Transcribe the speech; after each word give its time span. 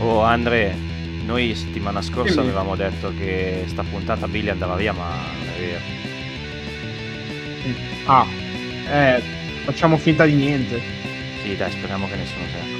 Oh 0.00 0.22
Andre, 0.22 0.74
noi 1.26 1.54
settimana 1.54 2.00
scorsa 2.00 2.40
avevamo 2.40 2.74
detto 2.74 3.12
che 3.16 3.64
sta 3.66 3.82
puntata 3.82 4.26
Billy 4.26 4.48
andava 4.48 4.74
via, 4.74 4.94
ma 4.94 5.08
non 5.08 5.48
è 5.54 5.60
vero. 5.60 5.80
Ah, 8.06 8.26
eh, 8.90 9.22
facciamo 9.64 9.98
finta 9.98 10.24
di 10.24 10.32
niente. 10.32 10.80
Sì, 11.42 11.54
dai, 11.54 11.70
speriamo 11.70 12.08
che 12.08 12.16
nessuno 12.16 12.44
se 12.46 12.79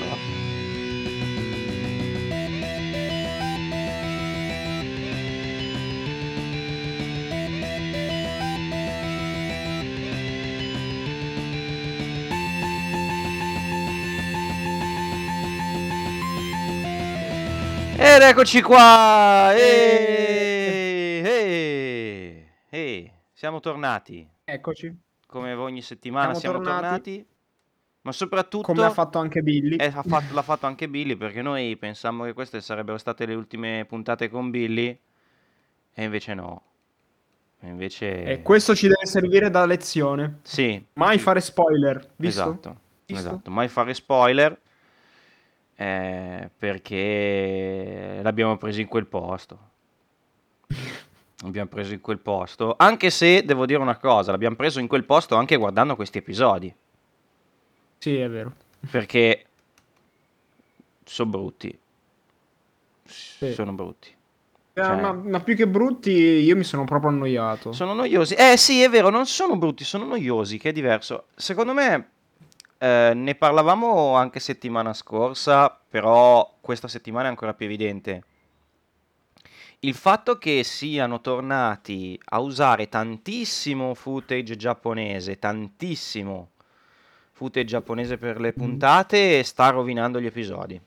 Ed 18.03 18.22
eccoci 18.22 18.63
qua! 18.63 19.53
Ehi, 19.54 21.22
ehi, 21.27 22.46
ehi, 22.71 23.13
siamo 23.35 23.61
tornati. 23.61 24.27
Eccoci. 24.45 24.96
Come 25.27 25.53
ogni 25.53 25.82
settimana 25.82 26.32
siamo, 26.35 26.57
Siamo 26.63 26.77
tornati. 26.77 26.82
tornati. 27.13 27.27
Ma 28.03 28.13
soprattutto 28.13 28.64
Come 28.72 28.85
ha 28.85 28.91
fatto 28.91 29.18
anche 29.18 29.43
Billy. 29.43 29.77
eh, 29.77 29.93
ha 29.94 30.03
fatto- 30.03 30.32
l'ha 30.32 30.41
fatto 30.43 30.64
anche 30.64 30.89
Billy 30.89 31.14
perché 31.17 31.43
noi 31.43 31.77
pensavamo 31.77 32.25
che 32.25 32.33
queste 32.33 32.62
sarebbero 32.62 32.97
state 32.97 33.27
le 33.27 33.34
ultime 33.34 33.84
puntate 33.86 34.30
con 34.30 34.48
Billy 34.50 34.98
e 35.92 36.03
invece 36.03 36.33
no. 36.33 36.62
E 37.61 37.69
invece 37.69 38.22
E 38.25 38.41
questo 38.42 38.75
ci 38.75 38.89
deve 38.89 39.05
servire 39.05 39.50
da 39.50 39.67
lezione. 39.67 40.39
sì, 40.42 40.83
Mai 40.94 41.19
fare 41.19 41.42
spoiler, 41.42 41.97
visto? 42.17 42.41
esatto, 42.41 42.80
Visto? 43.05 43.28
esatto, 43.28 43.50
mai 43.50 43.69
fare 43.69 43.92
spoiler 43.92 44.58
eh, 45.81 46.50
perché 46.59 48.20
l'abbiamo 48.23 48.59
preso 48.59 48.83
in 48.83 48.86
quel 48.86 49.06
posto. 49.06 49.59
L'abbiamo 51.42 51.70
preso 51.70 51.95
in 51.95 52.03
quel 52.03 52.19
posto, 52.19 52.75
anche 52.77 53.09
se 53.09 53.42
devo 53.47 53.64
dire 53.64 53.78
una 53.81 53.97
cosa, 53.97 54.31
l'abbiamo 54.31 54.56
preso 54.56 54.78
in 54.78 54.86
quel 54.86 55.05
posto 55.05 55.36
anche 55.36 55.56
guardando 55.56 55.97
questi 55.97 56.19
episodi. 56.19 56.73
Sì, 57.97 58.14
è 58.19 58.28
vero. 58.28 58.53
Perché 58.91 59.47
sono 61.03 61.31
brutti. 61.31 61.78
Sono 63.05 63.73
brutti. 63.73 64.08
Eh, 64.75 64.83
Cioè- 64.83 65.01
ma, 65.01 65.12
ma 65.12 65.41
più 65.41 65.56
che 65.56 65.67
brutti, 65.67 66.11
io 66.12 66.56
mi 66.56 66.64
sono 66.64 66.84
proprio 66.84 67.08
annoiato. 67.08 67.73
Sono 67.73 67.95
noiosi. 67.95 68.34
Eh 68.34 68.58
sì, 68.58 68.83
è 68.83 68.91
vero, 68.91 69.08
non 69.08 69.25
sono 69.25 69.56
brutti, 69.56 69.83
sono 69.83 70.05
noiosi, 70.05 70.58
che 70.58 70.69
è 70.69 70.73
diverso. 70.73 71.28
Secondo 71.34 71.73
me, 71.73 72.08
eh, 72.83 73.12
ne 73.14 73.34
parlavamo 73.34 74.14
anche 74.14 74.41
settimana 74.41 74.95
scorsa, 74.95 75.78
però 75.89 76.56
questa 76.62 76.89
settimana 76.89 77.27
è 77.27 77.28
ancora 77.28 77.53
più 77.53 77.67
evidente. 77.67 78.25
Il 79.81 79.95
fatto 79.95 80.39
che 80.39 80.64
siano 80.64 81.20
tornati 81.20 82.19
a 82.31 82.41
usare 82.41 82.89
tantissimo 82.89 83.92
footage 83.95 84.56
giapponese, 84.56 85.39
tantissimo 85.39 86.53
footage 87.33 87.67
giapponese 87.67 88.17
per 88.17 88.41
le 88.41 88.55
puntate, 88.55 89.42
sta 89.42 89.69
rovinando 89.69 90.19
gli 90.19 90.27
episodi. 90.27 90.81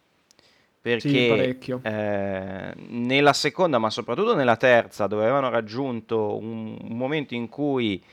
Perché 0.81 1.57
Sì, 1.59 1.71
eh, 1.83 2.73
nella 2.75 3.33
seconda, 3.33 3.77
ma 3.77 3.91
soprattutto 3.91 4.33
nella 4.33 4.57
terza, 4.57 5.05
dove 5.05 5.23
avevano 5.23 5.49
raggiunto 5.49 6.35
un, 6.37 6.75
un 6.81 6.97
momento 6.97 7.35
in 7.35 7.49
cui 7.49 8.03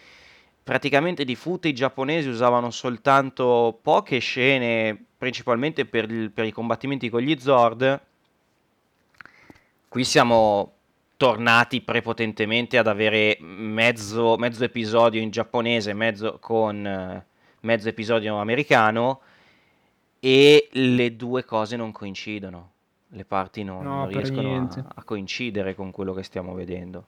praticamente 0.71 1.25
di 1.25 1.35
footage 1.35 1.75
giapponesi 1.75 2.29
usavano 2.29 2.71
soltanto 2.71 3.77
poche 3.83 4.21
scene, 4.21 4.97
principalmente 5.19 5.85
per, 5.85 6.09
il- 6.09 6.31
per 6.31 6.45
i 6.45 6.53
combattimenti 6.53 7.09
con 7.09 7.23
gli 7.23 7.37
Zord, 7.41 8.01
qui 9.89 10.05
siamo 10.05 10.75
tornati 11.17 11.81
prepotentemente 11.81 12.79
ad 12.79 12.87
avere 12.87 13.37
mezzo, 13.41 14.37
mezzo 14.37 14.63
episodio 14.63 15.21
in 15.21 15.31
giapponese, 15.31 15.93
mezzo 15.93 16.39
con 16.41 17.25
mezzo 17.63 17.89
episodio 17.89 18.37
americano 18.37 19.23
e 20.21 20.69
le 20.71 21.17
due 21.17 21.45
cose 21.45 21.75
non 21.75 21.91
coincidono. 21.91 22.71
Le 23.09 23.25
parti 23.25 23.65
non, 23.65 23.83
No, 23.83 23.97
non 24.03 24.07
riescono 24.07 24.55
a, 24.55 24.85
a 24.95 25.03
coincidere 25.03 25.75
con 25.75 25.91
quello 25.91 26.13
che 26.13 26.23
stiamo 26.23 26.55
vedendo. 26.55 27.07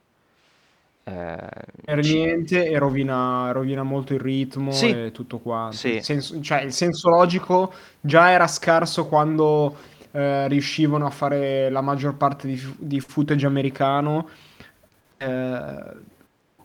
Eh, 1.04 1.36
Per 1.84 1.98
niente 1.98 2.64
e 2.68 2.78
rovina, 2.78 3.50
rovina 3.50 3.82
molto 3.82 4.14
il 4.14 4.20
ritmo 4.20 4.70
Sì. 4.72 4.90
e 4.90 5.10
tutto 5.12 5.38
quanto. 5.38 5.76
Sì. 5.76 5.94
Il 5.96 6.02
senso, 6.04 6.40
cioè, 6.40 6.62
il 6.62 6.72
senso 6.72 7.08
logico 7.08 7.72
già 8.00 8.30
era 8.30 8.46
scarso 8.46 9.06
quando 9.06 9.76
eh, 10.12 10.46
riuscivano 10.48 11.06
a 11.06 11.10
fare 11.10 11.70
la 11.70 11.80
maggior 11.80 12.14
parte 12.14 12.46
di, 12.46 12.74
di 12.78 13.00
footage 13.00 13.46
americano. 13.46 14.28
Eh, 15.16 15.74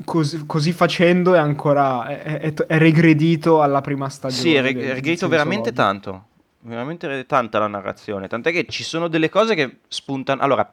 così, 0.05 0.45
così 0.45 0.71
facendo 0.71 1.33
è 1.33 1.39
ancora 1.39 2.07
è, 2.07 2.39
è- 2.39 2.53
è 2.53 2.77
regredito 2.77 3.61
alla 3.63 3.81
prima 3.81 4.07
stagione. 4.09 4.41
Sì, 4.41 4.53
è 4.55 4.61
regredito 4.61 5.27
veramente 5.27 5.69
logico. 5.71 5.81
tanto. 5.81 6.25
Veramente 6.67 7.25
tanta 7.25 7.59
la 7.59 7.67
narrazione. 7.67 8.27
Tant'è 8.27 8.51
che 8.51 8.65
ci 8.65 8.83
sono 8.83 9.07
delle 9.07 9.29
cose 9.29 9.55
che 9.55 9.79
spuntano. 9.87 10.41
Allora, 10.41 10.69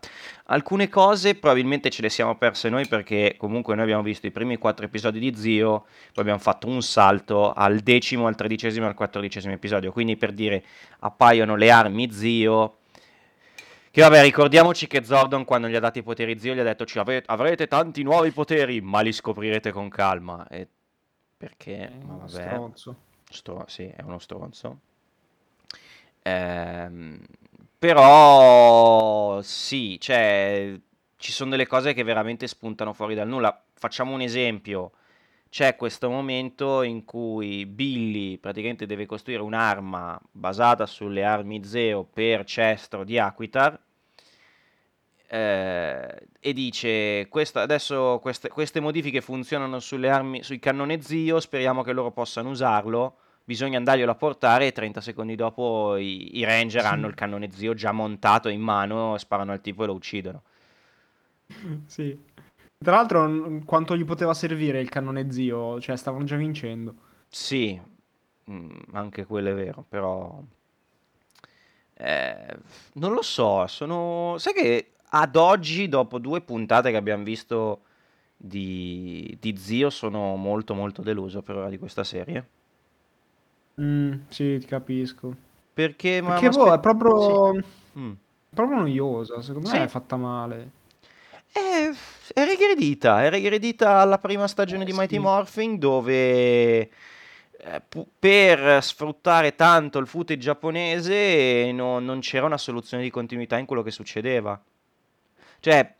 alcune 0.46 0.88
cose 0.88 1.36
probabilmente 1.36 1.88
ce 1.88 2.02
le 2.02 2.08
siamo 2.08 2.36
perse 2.36 2.68
noi 2.68 2.88
perché 2.88 3.36
comunque 3.38 3.76
noi 3.76 3.84
abbiamo 3.84 4.02
visto 4.02 4.26
i 4.26 4.32
primi 4.32 4.56
quattro 4.56 4.86
episodi 4.86 5.20
di 5.20 5.36
Zio, 5.36 5.82
poi 6.12 6.22
abbiamo 6.22 6.40
fatto 6.40 6.66
un 6.66 6.82
salto 6.82 7.52
al 7.52 7.78
decimo, 7.78 8.26
al 8.26 8.34
tredicesimo 8.34 8.86
al 8.88 8.94
quattordicesimo 8.94 9.52
episodio. 9.52 9.92
Quindi 9.92 10.16
per 10.16 10.32
dire, 10.32 10.64
appaiono 10.98 11.54
le 11.54 11.70
armi 11.70 12.10
Zio. 12.10 12.78
Che 13.92 14.00
vabbè, 14.00 14.22
ricordiamoci 14.22 14.88
che 14.88 15.04
Zordon 15.04 15.44
quando 15.44 15.68
gli 15.68 15.76
ha 15.76 15.80
dato 15.80 16.00
i 16.00 16.02
poteri 16.02 16.36
Zio 16.40 16.54
gli 16.54 16.58
ha 16.58 16.64
detto 16.64 16.84
"Ci 16.84 16.98
ave- 16.98 17.22
avrete 17.26 17.68
tanti 17.68 18.02
nuovi 18.02 18.32
poteri, 18.32 18.80
ma 18.80 19.00
li 19.00 19.12
scoprirete 19.12 19.70
con 19.70 19.88
calma. 19.88 20.44
E 20.48 20.66
perché? 21.36 21.76
È 21.88 22.04
Ma 22.04 22.14
vabbè. 22.16 22.28
stronzo. 22.28 22.96
Stro- 23.30 23.64
sì, 23.68 23.84
è 23.86 24.02
uno 24.02 24.18
stronzo. 24.18 24.78
Ehm, 26.26 27.20
però 27.78 29.40
sì, 29.42 29.98
cioè, 30.00 30.78
ci 31.16 31.32
sono 31.32 31.50
delle 31.50 31.66
cose 31.66 31.92
che 31.92 32.02
veramente 32.02 32.46
spuntano 32.46 32.92
fuori 32.94 33.14
dal 33.14 33.28
nulla. 33.28 33.62
Facciamo 33.74 34.12
un 34.14 34.20
esempio. 34.22 34.92
C'è 35.50 35.76
questo 35.76 36.10
momento 36.10 36.82
in 36.82 37.04
cui 37.04 37.66
Billy 37.66 38.38
praticamente 38.38 38.86
deve 38.86 39.06
costruire 39.06 39.42
un'arma 39.42 40.18
basata 40.32 40.86
sulle 40.86 41.24
armi 41.24 41.64
Zeo 41.64 42.04
per 42.04 42.44
Cestro 42.44 43.04
di 43.04 43.18
Aquitar 43.18 43.78
eh, 45.28 46.26
e 46.40 46.52
dice 46.52 47.26
"Questa- 47.28 47.62
adesso 47.62 48.18
queste, 48.20 48.48
queste 48.48 48.80
modifiche 48.80 49.20
funzionano 49.20 49.80
sulle 49.80 50.10
armi, 50.10 50.42
sui 50.42 50.58
cannone 50.58 51.00
Zio, 51.00 51.40
speriamo 51.40 51.82
che 51.82 51.92
loro 51.92 52.10
possano 52.12 52.50
usarlo, 52.50 53.16
bisogna 53.44 53.78
andarglielo 53.78 54.10
a 54.10 54.14
portare 54.14 54.66
e 54.68 54.72
30 54.72 55.00
secondi 55.00 55.34
dopo 55.36 55.96
i, 55.96 56.38
i 56.38 56.44
ranger 56.44 56.82
Sì. 56.82 56.86
hanno 56.86 57.06
il 57.06 57.14
cannone 57.14 57.50
Zio 57.52 57.74
già 57.74 57.92
montato 57.92 58.48
in 58.48 58.60
mano, 58.60 59.16
sparano 59.18 59.52
al 59.52 59.60
tipo 59.60 59.84
e 59.84 59.86
lo 59.86 59.94
uccidono. 59.94 60.42
Sì. 61.86 62.18
Tra 62.78 62.96
l'altro, 62.96 63.60
quanto 63.64 63.96
gli 63.96 64.04
poteva 64.04 64.34
servire 64.34 64.80
il 64.80 64.88
cannone 64.88 65.30
zio? 65.30 65.80
Cioè, 65.80 65.96
stavano 65.96 66.24
già 66.24 66.36
vincendo. 66.36 66.94
Sì, 67.28 67.80
mm, 68.50 68.70
anche 68.92 69.24
quello 69.24 69.50
è 69.50 69.54
vero, 69.54 69.84
però 69.88 70.42
eh, 71.94 72.56
non 72.94 73.12
lo 73.12 73.22
so, 73.22 73.66
sono... 73.66 74.36
Sai 74.38 74.52
che 74.52 74.92
ad 75.10 75.36
oggi, 75.36 75.88
dopo 75.88 76.18
due 76.18 76.40
puntate 76.40 76.90
che 76.90 76.96
abbiamo 76.96 77.22
visto 77.24 77.82
di, 78.36 79.36
di 79.40 79.56
Zio, 79.56 79.90
sono 79.90 80.36
molto 80.36 80.74
molto 80.74 81.02
deluso 81.02 81.42
per 81.42 81.56
ora 81.56 81.68
di 81.68 81.78
questa 81.78 82.04
serie. 82.04 82.48
Mm, 83.80 84.12
sì, 84.28 84.58
ti 84.58 84.66
capisco. 84.66 85.34
Perché, 85.74 86.20
ma, 86.20 86.30
Perché 86.30 86.46
ma 86.46 86.52
boh, 86.52 86.62
aspe- 86.62 86.74
è 86.76 86.80
proprio, 86.80 87.52
sì. 87.54 87.64
Mm. 87.98 88.12
proprio 88.50 88.78
noiosa. 88.78 89.42
Secondo 89.42 89.70
me 89.70 89.82
è 89.84 89.88
fatta 89.88 90.16
male. 90.16 90.70
È, 91.50 91.90
è 92.32 92.44
regredita, 92.44 93.24
è 93.24 93.30
regredita 93.30 93.98
alla 93.98 94.18
prima 94.18 94.46
stagione 94.48 94.82
Eh, 94.82 94.86
di 94.86 94.92
Mighty 94.92 95.16
sì. 95.16 95.20
Morphin 95.20 95.78
dove 95.78 96.78
eh, 96.80 96.88
pu- 97.88 98.06
per 98.18 98.82
sfruttare 98.82 99.54
tanto 99.54 99.98
il 99.98 100.06
footage 100.06 100.40
giapponese 100.40 101.70
no- 101.72 102.00
non 102.00 102.20
c'era 102.20 102.46
una 102.46 102.58
soluzione 102.58 103.02
di 103.04 103.10
continuità 103.10 103.56
in 103.58 103.66
quello 103.66 103.82
che 103.82 103.90
succedeva. 103.92 104.60
Cioè, 105.60 105.94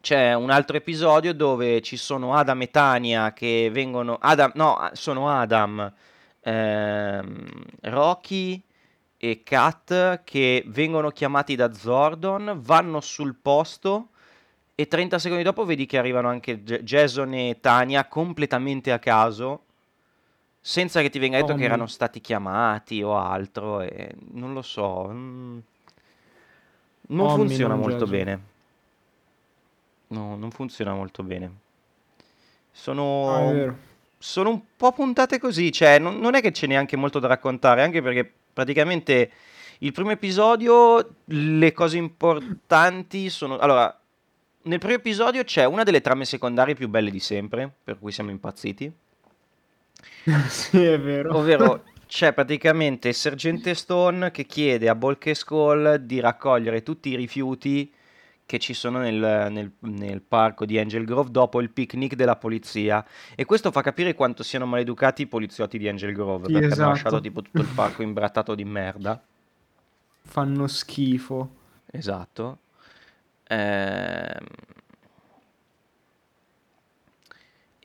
c'è 0.00 0.34
un 0.34 0.50
altro 0.50 0.76
episodio 0.76 1.32
dove 1.32 1.80
ci 1.80 1.96
sono 1.96 2.34
Adam 2.34 2.60
e 2.62 2.70
Tania 2.70 3.32
che 3.32 3.70
vengono... 3.72 4.18
Adam, 4.20 4.52
no, 4.54 4.90
sono 4.92 5.30
Adam, 5.30 5.90
ehm, 6.44 7.46
Rocky 7.82 8.62
e 9.16 9.42
Kat 9.42 10.22
che 10.24 10.62
vengono 10.66 11.10
chiamati 11.10 11.56
da 11.56 11.72
Zordon, 11.72 12.58
vanno 12.62 13.00
sul 13.00 13.34
posto 13.34 14.08
e 14.74 14.86
30 14.88 15.18
secondi 15.18 15.42
dopo 15.44 15.64
vedi 15.64 15.86
che 15.86 15.98
arrivano 15.98 16.28
anche 16.28 16.62
Jason 16.62 17.32
e 17.34 17.58
Tania 17.60 18.06
completamente 18.06 18.92
a 18.92 18.98
caso, 18.98 19.62
senza 20.60 21.00
che 21.00 21.10
ti 21.10 21.18
venga 21.18 21.38
detto 21.38 21.52
Oh, 21.52 21.56
che 21.56 21.60
no. 21.60 21.66
erano 21.66 21.86
stati 21.86 22.20
chiamati 22.20 23.02
o 23.02 23.16
altro, 23.16 23.80
e 23.80 24.14
non 24.32 24.52
lo 24.52 24.62
so. 24.62 25.08
mm. 25.12 25.58
Non 27.06 27.28
Omni, 27.28 27.34
funziona 27.36 27.74
non 27.74 27.82
molto 27.82 28.06
Gesù. 28.06 28.10
bene. 28.16 28.40
No, 30.08 30.36
non 30.36 30.50
funziona 30.50 30.94
molto 30.94 31.22
bene. 31.22 31.44
Ah, 31.46 31.50
Sono, 32.72 33.52
vero. 33.52 33.76
Sono 34.24 34.48
un 34.48 34.60
po' 34.74 34.92
puntate 34.92 35.38
così, 35.38 35.70
cioè 35.70 35.98
non, 35.98 36.18
non 36.18 36.34
è 36.34 36.40
che 36.40 36.50
c'è 36.50 36.66
neanche 36.66 36.96
molto 36.96 37.18
da 37.18 37.26
raccontare, 37.26 37.82
anche 37.82 38.00
perché 38.00 38.32
praticamente 38.54 39.30
il 39.80 39.92
primo 39.92 40.12
episodio, 40.12 41.16
le 41.26 41.72
cose 41.72 41.98
importanti 41.98 43.28
sono... 43.28 43.58
Allora, 43.58 44.00
nel 44.62 44.78
primo 44.78 44.94
episodio 44.94 45.44
c'è 45.44 45.66
una 45.66 45.82
delle 45.82 46.00
trame 46.00 46.24
secondarie 46.24 46.74
più 46.74 46.88
belle 46.88 47.10
di 47.10 47.20
sempre, 47.20 47.70
per 47.84 47.98
cui 47.98 48.12
siamo 48.12 48.30
impazziti. 48.30 48.90
Sì, 50.48 50.82
è 50.82 50.98
vero. 50.98 51.36
Ovvero 51.36 51.84
c'è 52.08 52.32
praticamente 52.32 53.08
il 53.08 53.14
sergente 53.14 53.74
Stone 53.74 54.30
che 54.30 54.46
chiede 54.46 54.88
a 54.88 54.94
Bulk 54.94 55.26
e 55.26 55.34
Skull 55.34 55.96
di 55.96 56.18
raccogliere 56.18 56.82
tutti 56.82 57.10
i 57.10 57.16
rifiuti 57.16 57.92
che 58.46 58.58
ci 58.58 58.74
sono 58.74 58.98
nel, 58.98 59.48
nel- 59.50 59.72
nel 59.80 60.20
parco 60.20 60.64
di 60.66 60.78
Angel 60.78 61.04
Grove 61.04 61.30
dopo 61.30 61.60
il 61.60 61.70
picnic 61.70 62.14
della 62.14 62.36
polizia. 62.36 63.04
E 63.34 63.44
questo 63.44 63.70
fa 63.70 63.80
capire 63.82 64.14
quanto 64.14 64.42
siano 64.42 64.66
maleducati 64.66 65.22
i 65.22 65.26
poliziotti 65.26 65.78
di 65.78 65.88
Angel 65.88 66.12
Grove, 66.12 66.46
Sì, 66.46 66.52
perché 66.52 66.66
hanno 66.66 66.72
esatto. 66.72 66.88
lasciato 66.90 67.20
tipo 67.20 67.42
tutto 67.42 67.62
il 67.62 67.68
parco 67.74 68.02
imbrattato 68.02 68.54
di 68.54 68.64
merda. 68.64 69.20
Fanno 70.26 70.66
schifo. 70.66 71.50
Esatto. 71.90 72.58
Ehm, 73.48 74.46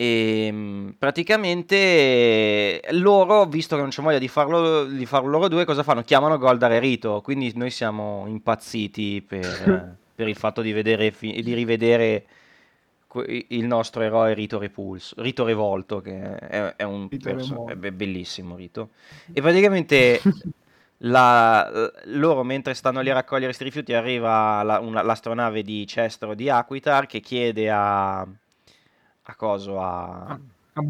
E 0.02 0.50
mm, 0.52 0.90
praticamente 0.98 2.82
loro, 2.92 3.46
visto 3.46 3.76
che 3.76 3.82
non 3.82 3.90
c'è 3.92 4.02
voglia 4.02 4.18
di 4.18 4.30
farlo, 4.30 4.86
di 4.86 5.06
farlo 5.06 5.30
loro 5.30 5.48
due, 5.50 5.66
cosa 5.66 5.84
fanno? 5.84 6.04
Chiamano 6.04 6.38
Goldar 6.38 6.72
e 6.72 6.80
Rito. 6.80 7.20
Quindi 7.22 7.52
noi 7.56 7.70
siamo 7.70 8.24
impazziti 8.28 9.22
per, 9.28 9.98
per 10.19 10.27
il 10.27 10.36
fatto 10.36 10.62
di 10.62 10.74
vedere, 10.74 11.13
di 11.18 11.54
rivedere 11.54 12.25
il 13.48 13.63
nostro 13.66 14.01
eroe 14.01 14.33
Rito 14.33 14.60
Repulso, 14.60 15.16
Rito 15.21 15.45
Revolto, 15.45 16.01
che 16.01 16.19
è, 16.36 16.75
è 16.75 16.83
un 16.83 17.07
perso- 17.21 17.62
è 17.68 17.75
be- 17.75 17.94
bellissimo 17.94 18.57
Rito. 18.57 18.89
E 19.31 19.39
praticamente 19.39 20.19
la- 21.04 21.89
loro 22.07 22.44
mentre 22.44 22.74
stanno 22.74 23.00
lì 23.00 23.10
a 23.10 23.13
raccogliere 23.13 23.45
questi 23.45 23.63
rifiuti 23.63 23.94
arriva 23.94 24.62
la- 24.63 24.80
una- 24.80 25.01
l'astronave 25.04 25.62
di 25.63 25.88
Cestro 25.88 26.33
di 26.33 26.50
Aquitar 26.50 27.06
che 27.06 27.21
chiede 27.21 27.69
a, 27.69 28.19
a 28.19 29.36
coso 29.38 29.80
a, 29.80 30.38
A, 30.74 30.81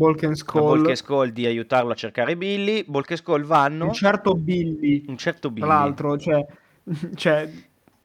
Skull 0.95 1.29
di 1.29 1.45
aiutarlo 1.45 1.91
a 1.91 1.95
cercare 1.95 2.35
Billy. 2.35 2.83
Bulk 2.87 3.15
Skull 3.15 3.43
vanno. 3.43 3.85
Un 3.85 3.93
certo 3.93 4.33
Billy, 4.35 5.05
Un 5.07 5.17
certo 5.17 5.49
Billy. 5.49 5.65
tra 5.65 5.75
l'altro, 5.75 6.17
cioè, 6.17 6.45
cioè, 7.15 7.49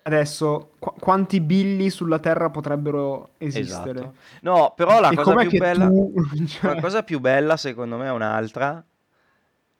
adesso, 0.04 0.72
qu- 0.78 0.98
quanti 0.98 1.40
Billy 1.40 1.90
sulla 1.90 2.18
Terra 2.18 2.50
potrebbero 2.50 3.30
esistere? 3.38 3.98
Esatto. 3.98 4.14
No, 4.42 4.72
però 4.76 5.00
la 5.00 5.12
cosa 5.14 5.34
bella, 5.34 5.86
tu... 5.86 6.14
cioè, 6.46 6.74
la 6.74 6.80
cosa 6.80 7.02
più 7.02 7.20
bella 7.20 7.56
secondo 7.56 7.96
me 7.96 8.06
è 8.06 8.10
un'altra. 8.10 8.84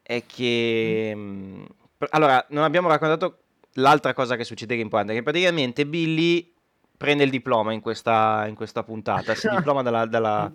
È 0.03 0.23
che 0.26 1.17
pr- 1.97 2.15
allora, 2.15 2.44
non 2.50 2.65
abbiamo 2.65 2.88
raccontato 2.88 3.38
l'altra 3.75 4.12
cosa 4.12 4.37
che 4.37 4.44
succede 4.44 4.75
che 4.75 4.81
è 4.81 4.85
importante, 4.85 5.15
che 5.15 5.23
praticamente 5.23 5.87
Billy 5.87 6.53
prende 6.97 7.25
il 7.25 7.31
diploma 7.31 7.73
in 7.73 7.81
questa, 7.81 8.44
in 8.47 8.55
questa 8.55 8.82
puntata, 8.82 9.35
si 9.35 9.49
diploma 9.55 9.82
dalla, 9.82 10.06
dalla- 10.06 10.53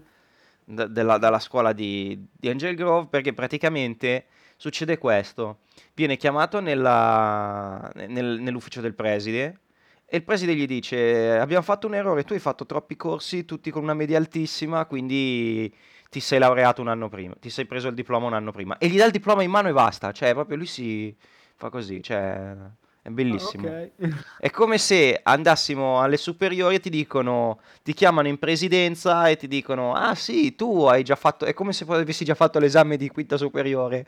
da- 0.64 0.88
della, 0.88 1.18
dalla 1.18 1.40
scuola 1.40 1.74
di, 1.74 2.28
di 2.32 2.50
Angel 2.50 2.76
Grove 2.76 3.08
perché 3.08 3.34
praticamente 3.34 4.26
succede 4.60 4.98
questo. 4.98 5.60
Viene 5.94 6.18
chiamato 6.18 6.60
nella- 6.60 7.90
nel- 7.96 8.40
nell'ufficio 8.42 8.82
del 8.82 8.94
preside 8.94 9.60
e 10.06 10.18
il 10.18 10.24
preside 10.24 10.54
gli 10.54 10.68
dice: 10.68 11.38
Abbiamo 11.40 11.64
fatto 11.64 11.88
un 11.88 11.96
errore, 11.96 12.24
tu 12.26 12.34
hai 12.34 12.40
fatto 12.40 12.66
troppi 12.66 12.96
corsi, 12.98 13.46
tutti 13.46 13.72
con 13.72 13.84
una 13.84 13.94
media 13.94 14.18
altissima, 14.18 14.86
quindi 14.86 15.74
ti 16.10 16.20
sei 16.20 16.40
laureato 16.40 16.82
un 16.82 16.90
anno 16.90 17.08
prima, 17.08 17.36
ti 17.40 17.50
sei 17.50 17.66
preso 17.66 17.88
il 17.88 17.94
diploma 17.94 18.26
un 18.28 18.34
anno 18.34 18.52
prima. 18.52 18.78
E 18.78 18.88
gli 18.90 18.98
dà 18.98 19.06
il 19.06 19.12
diploma 19.12 19.44
in 19.44 19.50
mano 19.52 19.70
e 19.70 19.74
basta. 19.74 20.12
Cioè, 20.12 20.34
proprio 20.34 20.58
lui 20.58 20.66
si 20.66 21.16
fa 21.56 21.70
così, 21.70 22.02
cioè, 22.04 22.54
è 23.02 23.10
bellissimo. 23.10 23.70
ok. 23.70 23.92
È 24.40 24.50
come 24.50 24.78
se 24.78 25.20
andassimo 25.24 26.02
alle 26.02 26.18
superiori 26.18 26.76
e 26.76 26.80
ti 26.80 26.90
dicono, 26.90 27.60
ti 27.84 27.94
chiamano 27.94 28.28
in 28.28 28.40
presidenza 28.40 29.30
e 29.30 29.38
ti 29.38 29.48
dicono: 29.48 29.94
Ah, 29.94 30.16
sì, 30.16 30.54
tu 30.56 30.84
hai 30.84 31.04
già 31.04 31.16
fatto. 31.16 31.46
È 31.46 31.54
come 31.54 31.72
se 31.72 31.86
avessi 31.88 32.26
già 32.26 32.36
fatto 32.36 32.60
l'esame 32.60 32.98
di 32.98 33.08
quinta 33.10 33.38
superiore. 33.38 34.06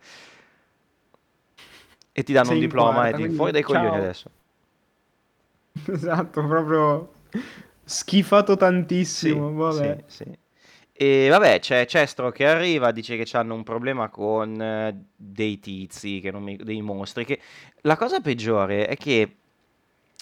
E 2.14 2.24
ti 2.24 2.34
danno 2.34 2.48
Sei 2.48 2.56
un 2.56 2.60
diploma 2.60 2.92
quarta, 2.92 3.08
e 3.08 3.14
ti 3.14 3.16
quindi 3.20 3.36
fuori 3.36 3.52
dai 3.52 3.62
coglioni 3.64 3.88
ciao. 3.88 3.96
adesso. 3.96 4.30
Esatto, 5.88 6.46
proprio 6.46 7.14
schifato 7.84 8.54
Sì, 8.54 8.58
tantissimo, 8.58 9.54
vabbè. 9.54 10.04
sì, 10.08 10.24
sì. 10.24 10.40
E 10.94 11.28
vabbè, 11.30 11.60
c'è 11.60 11.86
Cestro 11.86 12.32
che 12.32 12.46
arriva, 12.46 12.92
dice 12.92 13.18
che 13.18 13.38
hanno 13.38 13.56
un 13.56 13.64
problema 13.64 14.10
con 14.10 14.62
eh, 14.62 14.96
dei 15.16 15.60
tizi, 15.60 16.20
che 16.20 16.32
non 16.32 16.44
mi- 16.44 16.58
dei 16.58 16.82
mostri. 16.82 17.26
Che... 17.26 17.40
La 17.82 17.98
cosa 17.98 18.20
peggiore 18.22 18.86
è 18.88 18.96
che 18.98 19.36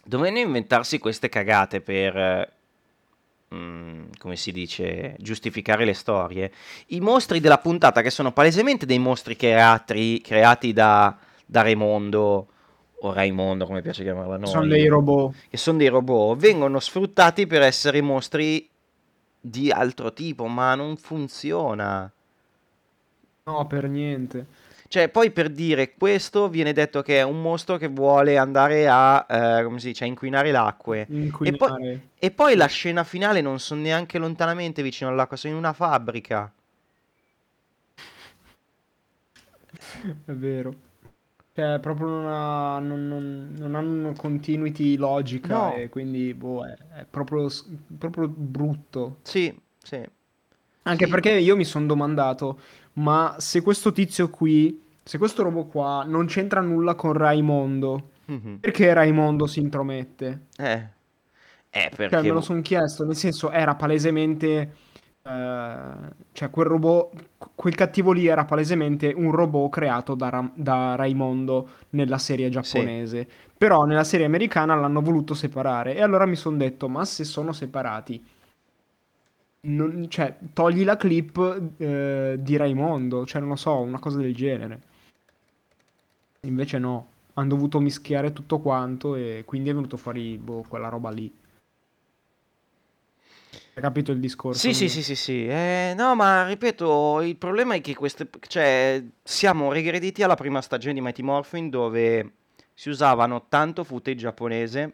dovendo 0.05 0.39
inventarsi 0.39 0.97
queste 0.99 1.27
cagate 1.29 1.81
per, 1.81 2.15
eh, 2.17 2.49
mm, 3.55 4.05
come 4.17 4.35
si 4.35 4.51
dice, 4.51 5.15
giustificare 5.19 5.85
le 5.85 5.93
storie, 5.93 6.51
i 6.87 6.99
mostri 7.01 7.39
della 7.39 7.57
puntata, 7.57 8.01
che 8.01 8.09
sono 8.09 8.31
palesemente 8.31 8.85
dei 8.85 8.99
mostri 8.99 9.35
creati, 9.35 10.21
creati 10.21 10.71
da, 10.73 11.17
da 11.49 11.63
Raimondo, 11.63 12.47
o 13.01 13.11
Raimondo, 13.11 13.65
come 13.65 13.81
piace 13.81 14.03
chiamarla 14.03 14.35
a 14.35 14.45
Sono 14.45 14.65
noi, 14.65 14.69
dei 14.69 14.87
robot. 14.87 15.33
che 15.49 15.57
sono 15.57 15.77
dei 15.79 15.87
robot, 15.87 16.37
vengono 16.37 16.79
sfruttati 16.79 17.47
per 17.47 17.63
essere 17.63 18.01
mostri 18.01 18.69
di 19.41 19.71
altro 19.71 20.13
tipo, 20.13 20.45
ma 20.45 20.75
non 20.75 20.95
funziona. 20.97 22.11
No, 23.45 23.65
per 23.65 23.89
niente. 23.89 24.45
Cioè, 24.87 25.09
poi 25.09 25.31
per 25.31 25.49
dire 25.49 25.93
questo 25.95 26.49
viene 26.49 26.71
detto 26.73 27.01
che 27.01 27.17
è 27.17 27.21
un 27.23 27.41
mostro 27.41 27.77
che 27.77 27.87
vuole 27.87 28.37
andare 28.37 28.87
a, 28.87 29.25
eh, 29.59 29.63
come 29.63 29.79
si 29.79 29.87
dice, 29.87 30.03
a 30.03 30.07
inquinare 30.07 30.51
l'acque. 30.51 31.01
E 31.01 31.05
poi, 31.07 31.47
Inquinare. 31.47 32.07
e 32.19 32.31
poi 32.31 32.55
la 32.55 32.67
scena 32.67 33.03
finale 33.03 33.41
non 33.41 33.59
sono 33.59 33.81
neanche 33.81 34.19
lontanamente 34.19 34.83
vicino 34.83 35.09
all'acqua, 35.09 35.35
sono 35.37 35.53
in 35.53 35.59
una 35.59 35.73
fabbrica. 35.73 36.51
È 40.25 40.31
vero. 40.31 40.73
Cioè, 41.59 41.79
proprio 41.79 42.07
non, 42.07 42.25
ha- 42.27 42.79
non- 42.79 43.07
non- 43.07 43.53
non 43.57 43.75
hanno 43.75 44.13
continuity 44.13 44.95
logica 44.95 45.55
No, 45.55 45.73
e 45.73 45.89
quindi, 45.89 46.33
boh, 46.33 46.65
è, 46.65 46.77
è 47.01 47.05
proprio, 47.05 47.49
proprio 47.97 48.27
brutto. 48.29 49.17
sì, 49.23 49.53
sì, 49.81 50.03
Anche 50.83 51.07
sì, 51.07 51.07
perché 51.07 51.31
io 51.37 51.55
mi 51.55 51.65
sono 51.65 51.85
domandato, 51.85 52.59
ma 52.93 53.35
se 53.39 53.61
questo 53.61 53.91
tizio 53.91 54.29
qui, 54.29 54.81
se 55.03 55.17
questo 55.17 55.43
robot 55.43 55.69
qua 55.69 56.03
non 56.03 56.25
c'entra 56.25 56.61
nulla 56.61 56.95
con 56.95 57.13
Raimondo, 57.13 58.09
mhm, 58.27 58.59
perché 58.59 58.91
Raimondo 58.93 59.45
si 59.45 59.59
intromette? 59.59 60.47
Eh, 60.59 60.89
eh, 61.71 61.91
Cioè, 62.05 62.21
perché... 62.21 62.27
me 62.27 62.33
lo 62.33 62.41
sono 62.41 62.61
chiesto, 62.61 63.05
nel 63.05 63.15
senso, 63.15 63.51
era 63.51 63.75
palesemente, 63.75 64.75
eh, 65.29 66.13
cioè, 66.31 66.49
quel 66.49 66.65
robot, 66.67 67.29
quel 67.55 67.75
cattivo 67.75 68.11
lì 68.11 68.27
era 68.27 68.45
palesemente 68.45 69.11
un 69.15 69.31
robot 69.31 69.69
creato 69.71 70.15
da, 70.15 70.29
Ra- 70.29 70.51
da 70.53 70.95
Raimondo 70.95 71.69
nella 71.91 72.17
serie 72.17 72.49
Sì, 72.61 72.89
giapponese. 72.89 73.27
Però 73.57 73.83
nella 73.85 74.03
serie 74.03 74.25
americana 74.25 74.75
l'hanno 74.75 75.01
voluto 75.01 75.33
separare. 75.33 75.95
E 75.95 76.01
allora 76.01 76.25
mi 76.25 76.35
sono 76.35 76.57
detto, 76.57 76.87
ma 76.89 77.05
se 77.05 77.23
sono 77.23 77.51
separati, 77.51 78.23
non- 79.61 80.09
cioè, 80.09 80.37
togli 80.53 80.83
la 80.83 80.97
clip, 80.97 81.73
eh, 81.77 82.37
di 82.39 82.57
Raimondo, 82.57 83.25
cioè, 83.25 83.39
non 83.41 83.49
lo 83.51 83.55
so, 83.55 83.79
una 83.79 83.99
cosa 83.99 84.17
del 84.17 84.35
genere. 84.35 84.81
Invece 86.41 86.77
no, 86.79 87.07
hanno 87.35 87.47
dovuto 87.47 87.79
mischiare 87.79 88.33
tutto 88.33 88.59
quanto 88.59 89.15
e 89.15 89.43
quindi 89.45 89.69
è 89.69 89.73
venuto 89.73 89.95
fuori, 89.95 90.37
boh, 90.37 90.65
quella 90.67 90.89
roba 90.89 91.09
lì. 91.11 91.33
Hai 93.73 93.81
capito 93.81 94.11
il 94.11 94.19
discorso 94.19 94.71
Sì, 94.71 94.73
sì, 94.73 94.89
sì, 94.89 95.03
sì, 95.03 95.15
sì. 95.15 95.47
Eh, 95.47 95.93
no, 95.95 96.15
ma 96.15 96.47
ripeto, 96.47 97.21
il 97.21 97.37
problema 97.37 97.75
è 97.75 97.81
che 97.81 97.93
queste, 97.95 98.27
cioè, 98.47 99.01
siamo 99.23 99.71
regrediti 99.71 100.23
alla 100.23 100.35
prima 100.35 100.61
stagione 100.61 100.95
di 100.95 101.01
Mighty 101.01 101.21
Morphin 101.21 101.69
dove 101.69 102.33
si 102.73 102.89
usavano 102.89 103.45
tanto 103.47 103.83
footage 103.83 104.17
giapponese, 104.17 104.93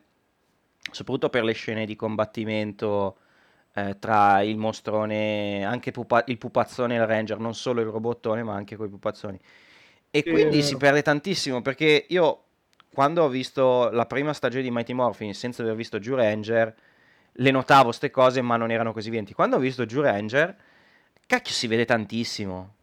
soprattutto 0.91 1.29
per 1.29 1.44
le 1.46 1.53
scene 1.53 1.86
di 1.86 1.96
combattimento 1.96 3.17
eh, 3.74 3.98
tra 4.00 4.41
il 4.41 4.58
mostrone, 4.58 5.63
anche 5.65 5.91
pupa- 5.91 6.24
il 6.27 6.38
pupazzone 6.38 6.96
e 6.96 6.98
il 7.00 7.05
ranger, 7.08 7.39
non 7.39 7.55
solo 7.55 7.82
il 7.82 7.88
robottone, 7.88 8.44
ma 8.44 8.55
anche 8.55 8.75
quei 8.75 8.89
pupazzoni. 8.89 9.39
E 10.12 10.22
Sì, 10.24 10.29
quindi 10.29 10.62
si 10.62 10.75
vero. 10.75 10.77
perde 10.77 11.01
tantissimo 11.01 11.62
perché 11.62 12.05
io, 12.10 12.44
quando 12.94 13.24
ho 13.24 13.27
visto 13.29 13.89
la 13.91 14.05
prima 14.05 14.34
stagione 14.34 14.63
di 14.63 14.72
Mighty 14.72 14.94
Morphin 14.94 15.34
senza 15.34 15.62
aver 15.63 15.75
visto 15.75 16.00
Jew 16.00 16.15
Ranger, 16.15 16.74
le 17.38 17.51
notavo 17.51 17.92
ste 17.92 18.12
cose, 18.12 18.42
ma 18.42 18.56
non 18.58 18.72
erano 18.72 18.94
così 18.94 19.08
evidenti. 19.08 19.34
Quando 19.34 19.58
ho 19.58 19.60
visto 19.60 19.86
Jew 19.86 20.01
Ranger, 20.01 20.56
cacchio, 21.25 21.54
si 21.54 21.68
vede 21.68 21.86
tantissimo. 21.86 22.74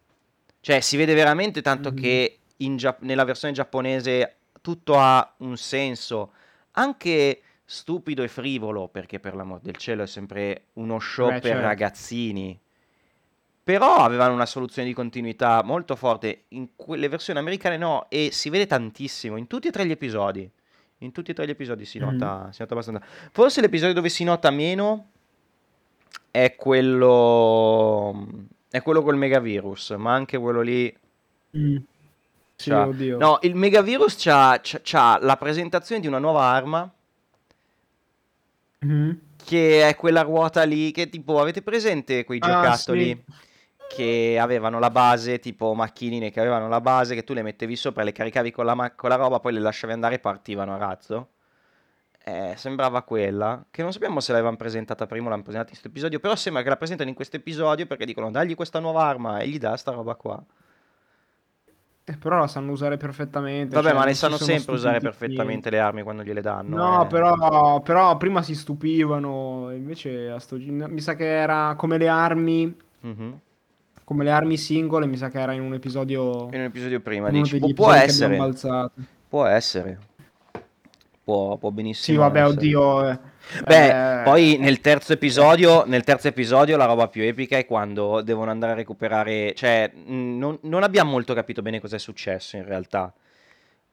Cioè, 0.59 0.79
si 0.79 0.95
vede 0.97 1.13
veramente 1.13 1.61
tanto 1.61 1.89
Mhm. 1.91 1.95
che 1.95 2.39
in 2.57 2.77
Gia- 2.77 2.95
nella 2.99 3.23
versione 3.25 3.53
giapponese 3.53 4.35
tutto 4.61 4.97
ha 4.97 5.33
un 5.37 5.57
senso. 5.57 6.33
Anche 6.73 7.41
stupido 7.65 8.23
e 8.23 8.27
frivolo, 8.27 8.87
perché 8.87 9.19
per 9.19 9.35
l'amor 9.35 9.59
del 9.59 9.75
cielo 9.77 10.03
è 10.03 10.07
sempre 10.07 10.65
uno 10.73 10.99
show 10.99 11.27
Beh, 11.27 11.39
per 11.39 11.51
certo. 11.51 11.61
ragazzini. 11.65 12.59
Però 13.63 13.95
avevano 13.97 14.33
una 14.33 14.45
soluzione 14.45 14.87
di 14.87 14.93
continuità 14.93 15.63
molto 15.63 15.95
forte. 15.95 16.45
In 16.49 16.75
quelle 16.75 17.07
versioni 17.07 17.39
americane 17.39 17.77
no, 17.77 18.07
e 18.09 18.29
si 18.31 18.49
vede 18.49 18.67
tantissimo 18.67 19.37
in 19.37 19.47
tutti 19.47 19.69
e 19.69 19.71
tre 19.71 19.85
gli 19.85 19.91
episodi. 19.91 20.49
In 21.03 21.11
tutti 21.11 21.31
e 21.31 21.33
tre 21.33 21.45
gli 21.45 21.49
episodi 21.51 21.85
si 21.85 21.99
Mhm. 21.99 22.05
nota, 22.09 22.49
si 22.51 22.61
nota 22.61 22.73
abbastanza. 22.73 23.01
Forse 23.31 23.59
l'episodio 23.61 23.93
dove 23.93 24.09
si 24.09 24.23
nota 24.23 24.49
meno 24.51 25.07
è 26.31 26.55
quello. 26.55 28.27
È 28.69 28.81
quello 28.81 29.03
col 29.03 29.17
megavirus, 29.17 29.91
ma 29.91 30.13
anche 30.13 30.37
quello 30.37 30.61
lì. 30.61 30.95
Mm. 31.57 31.77
Sì, 32.55 32.71
oddio. 32.71 33.17
No, 33.17 33.39
il 33.41 33.55
megavirus 33.55 34.15
c'ha, 34.17 34.59
c'ha- 34.61 34.79
c'ha 34.81 35.19
la 35.21 35.35
presentazione 35.37 35.99
di 36.01 36.07
una 36.07 36.19
nuova 36.19 36.43
arma. 36.45 36.89
Mhm. 38.79 39.19
Che 39.43 39.87
è 39.89 39.95
quella 39.95 40.21
ruota 40.21 40.63
lì. 40.63 40.91
Che 40.91 41.09
tipo, 41.09 41.39
avete 41.39 41.61
presente 41.61 42.23
quei 42.23 42.39
Ah, 42.41 42.45
giocattoli? 42.47 43.05
sì. 43.05 43.33
Che 43.93 44.37
avevano 44.39 44.79
la 44.79 44.89
base, 44.89 45.39
tipo 45.39 45.73
macchinine 45.75 46.31
che 46.31 46.39
avevano 46.39 46.67
la 46.67 46.81
base, 46.81 47.13
che 47.13 47.23
tu 47.23 47.33
le 47.33 47.43
mettevi 47.43 47.75
sopra, 47.75 48.03
le 48.03 48.11
caricavi 48.11 48.51
con 48.51 48.65
la, 48.65 48.73
ma- 48.73 48.91
con 48.91 49.09
la 49.09 49.15
roba, 49.15 49.39
poi 49.39 49.53
le 49.53 49.59
lasciavi 49.59 49.93
andare 49.93 50.15
e 50.15 50.19
partivano 50.19 50.73
a 50.73 50.77
razzo. 50.77 51.27
Eh, 52.25 52.53
sembrava 52.55 53.03
quella, 53.03 53.65
che 53.69 53.81
non 53.83 53.91
sappiamo 53.91 54.19
se 54.19 54.31
l'avevano 54.31 54.55
presentata 54.55 55.05
prima 55.05 55.27
o 55.27 55.29
l'hanno 55.29 55.43
presentata 55.43 55.73
in 55.73 55.79
questo 55.79 55.89
episodio, 55.89 56.19
però 56.19 56.35
sembra 56.35 56.63
che 56.63 56.69
la 56.69 56.77
presentano 56.77 57.09
in 57.09 57.15
questo 57.15 57.35
episodio 57.35 57.85
perché 57.85 58.05
dicono 58.05 58.31
dagli 58.31 58.55
questa 58.55 58.79
nuova 58.79 59.03
arma 59.03 59.39
e 59.39 59.47
gli 59.49 59.59
dà 59.59 59.75
sta 59.75 59.91
roba 59.91 60.15
qua. 60.15 60.41
Eh, 62.05 62.17
però 62.17 62.39
la 62.39 62.47
sanno 62.47 62.71
usare 62.71 62.97
perfettamente. 62.97 63.75
Vabbè, 63.75 63.89
cioè, 63.89 63.97
ma 63.97 64.05
ne 64.05 64.13
si 64.13 64.19
sanno 64.19 64.37
sempre 64.37 64.73
usare 64.73 64.99
perfettamente 64.99 65.69
le 65.69 65.79
armi 65.79 66.01
quando 66.01 66.23
gliele 66.23 66.41
danno. 66.41 66.75
No, 66.75 67.03
eh. 67.03 67.07
però, 67.07 67.79
però 67.81 68.17
prima 68.17 68.41
si 68.41 68.55
stupivano, 68.55 69.69
invece 69.71 70.29
a 70.29 70.39
sto 70.39 70.57
mi 70.57 70.99
sa 70.99 71.15
che 71.15 71.27
era 71.27 71.75
come 71.77 71.97
le 71.97 72.07
armi, 72.07 72.75
Mhm. 73.03 73.39
Come 74.03 74.23
le 74.23 74.31
armi 74.31 74.57
singole, 74.57 75.05
mi 75.07 75.17
sa 75.17 75.29
che 75.29 75.39
era 75.39 75.53
in 75.53 75.61
un 75.61 75.73
episodio, 75.73 76.47
In 76.51 76.59
un 76.59 76.65
episodio 76.65 77.01
prima 77.01 77.29
dici, 77.31 77.57
può, 77.57 77.69
può 77.73 77.91
essere, 77.91 78.37
può 79.27 79.45
essere, 79.45 79.99
può, 81.23 81.57
può 81.57 81.69
Sì, 81.69 81.75
benissimo 81.75 82.15
vabbè, 82.15 82.39
essere. 82.39 82.47
oddio. 82.47 83.09
eh, 83.09 83.19
Beh, 83.65 83.87
eh, 83.87 84.23
poi 84.23 84.57
nel 84.57 84.81
terzo 84.81 85.13
episodio, 85.13 85.83
nel 85.85 86.03
terzo 86.03 86.27
episodio 86.27 86.77
la 86.77 86.85
roba 86.85 87.07
più 87.07 87.23
epica 87.23 87.57
è 87.57 87.65
quando 87.65 88.21
devono 88.21 88.51
andare 88.51 88.73
a 88.73 88.75
recuperare, 88.75 89.53
cioè 89.55 89.91
non, 89.93 90.57
non 90.63 90.83
abbiamo 90.83 91.11
molto 91.11 91.33
capito 91.33 91.61
bene 91.61 91.79
cosa 91.79 91.95
è 91.97 91.99
successo 91.99 92.55
in 92.57 92.65
realtà. 92.65 93.13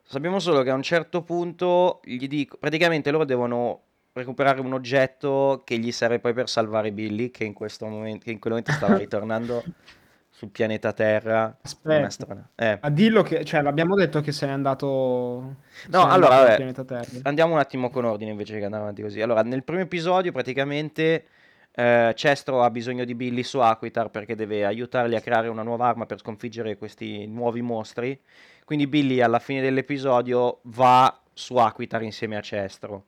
Sappiamo 0.03 0.39
solo 0.39 0.61
che 0.63 0.69
a 0.69 0.73
un 0.75 0.83
certo 0.83 1.21
punto 1.23 2.01
gli 2.03 2.27
dico, 2.27 2.57
praticamente 2.57 3.11
loro 3.11 3.25
devono 3.25 3.81
recuperare 4.13 4.59
un 4.59 4.73
oggetto 4.73 5.61
che 5.63 5.77
gli 5.79 5.91
serve 5.91 6.19
poi 6.19 6.33
per 6.33 6.49
salvare 6.49 6.91
Billy, 6.91 7.31
che 7.31 7.45
in 7.45 7.53
questo 7.53 7.87
momento, 7.87 8.25
che 8.25 8.31
in 8.31 8.39
quel 8.39 8.53
momento 8.53 8.73
stava 8.73 8.95
ritornando 8.97 9.63
sul 10.41 10.49
pianeta 10.49 10.91
Terra. 10.91 11.55
Aspetta. 11.61 12.09
Strana. 12.09 12.49
Eh. 12.55 12.79
A 12.81 12.89
dillo 12.89 13.21
che, 13.21 13.45
cioè, 13.45 13.61
l'abbiamo 13.61 13.93
detto 13.93 14.21
che 14.21 14.31
se 14.31 14.47
n'è 14.47 14.51
andato. 14.51 14.87
No, 14.87 15.55
n'è 16.05 16.11
allora, 16.11 16.55
andato 16.55 16.83
vabbè, 16.83 17.19
andiamo 17.21 17.53
un 17.53 17.59
attimo 17.59 17.91
con 17.91 18.05
ordine 18.05 18.31
invece 18.31 18.57
che 18.57 18.65
andare 18.65 18.81
avanti 18.81 19.03
così. 19.03 19.21
Allora, 19.21 19.43
nel 19.43 19.63
primo 19.63 19.81
episodio 19.81 20.31
praticamente 20.31 21.25
eh, 21.73 22.11
Cestro 22.15 22.63
ha 22.63 22.71
bisogno 22.71 23.05
di 23.05 23.13
Billy 23.13 23.43
su 23.43 23.59
Aquitar 23.59 24.09
perché 24.09 24.33
deve 24.33 24.65
aiutarli 24.65 25.15
a 25.15 25.21
creare 25.21 25.47
una 25.47 25.61
nuova 25.61 25.85
arma 25.85 26.07
per 26.07 26.17
sconfiggere 26.17 26.75
questi 26.75 27.27
nuovi 27.27 27.61
mostri. 27.61 28.19
Quindi 28.65 28.87
Billy 28.87 29.21
alla 29.21 29.37
fine 29.37 29.61
dell'episodio 29.61 30.61
va 30.63 31.21
su 31.31 31.55
Aquitar 31.57 32.01
insieme 32.01 32.35
a 32.35 32.41
Cestro. 32.41 33.05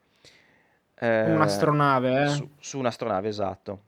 Eh, 0.99 1.31
Un'astronave, 1.31 2.25
eh. 2.25 2.27
Su, 2.27 2.47
su 2.59 2.77
un'astronave, 2.77 3.27
esatto. 3.27 3.79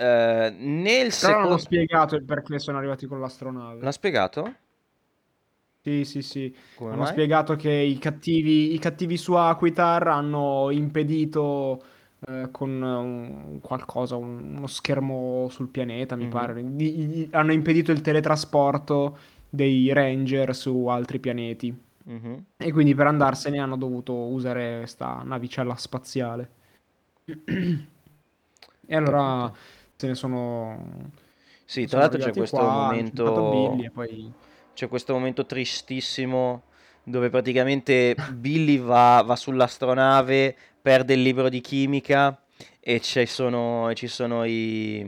Eh, 0.00 0.54
nel 0.56 0.86
Però 0.86 1.00
non 1.00 1.10
secondo... 1.10 1.54
ho 1.54 1.56
spiegato 1.56 2.14
il 2.14 2.22
perché 2.22 2.60
sono 2.60 2.78
arrivati 2.78 3.06
con 3.06 3.18
l'astronave. 3.18 3.82
L'ha 3.82 3.90
spiegato? 3.90 4.54
Sì, 5.82 6.04
sì, 6.04 6.22
sì. 6.22 6.54
Come 6.74 6.90
Hanno 6.92 7.02
mai? 7.02 7.10
spiegato 7.12 7.56
che 7.56 7.72
i 7.72 7.98
cattivi, 7.98 8.74
i 8.74 8.78
cattivi 8.78 9.16
su 9.16 9.32
Aquitar 9.34 10.06
hanno 10.06 10.70
impedito 10.70 11.82
eh, 12.26 12.48
con 12.50 12.70
un- 12.82 13.60
qualcosa, 13.60 14.16
un- 14.16 14.56
uno 14.56 14.66
schermo 14.66 15.46
sul 15.50 15.68
pianeta, 15.68 16.16
mi 16.16 16.24
Mhm. 16.24 16.30
pare. 16.30 16.62
di- 16.74 17.28
hanno 17.32 17.52
impedito 17.52 17.92
il 17.92 18.00
teletrasporto 18.00 19.16
dei 19.48 19.92
Ranger 19.92 20.54
su 20.54 20.86
altri 20.86 21.20
pianeti. 21.20 21.76
Mhm. 22.04 22.44
E 22.56 22.72
quindi 22.72 22.94
per 22.94 23.06
andarsene 23.06 23.58
hanno 23.58 23.76
dovuto 23.76 24.12
usare 24.14 24.78
questa 24.78 25.22
navicella 25.24 25.76
spaziale. 25.76 26.50
E 28.90 28.96
allora. 28.96 29.52
Se 29.98 30.06
ne 30.06 30.14
sono. 30.14 31.10
Sì, 31.64 31.86
tra 31.86 31.98
l'altro 31.98 32.20
c'è 32.20 32.32
questo 32.32 32.56
qua, 32.56 32.70
momento... 32.70 33.50
Billy. 33.50 34.32
C'è 34.72 34.86
questo 34.86 35.12
momento 35.12 35.44
tristissimo 35.44 36.62
dove 37.02 37.30
praticamente 37.30 38.14
Billy 38.32 38.78
va, 38.78 39.22
va 39.26 39.34
sull'astronave, 39.34 40.56
perde 40.80 41.14
il 41.14 41.22
libro 41.22 41.48
di 41.48 41.60
chimica 41.60 42.40
e 42.78 43.00
ci 43.00 43.26
sono, 43.26 43.90
e 43.90 43.96
ci 43.96 44.06
sono 44.06 44.44
i, 44.44 45.04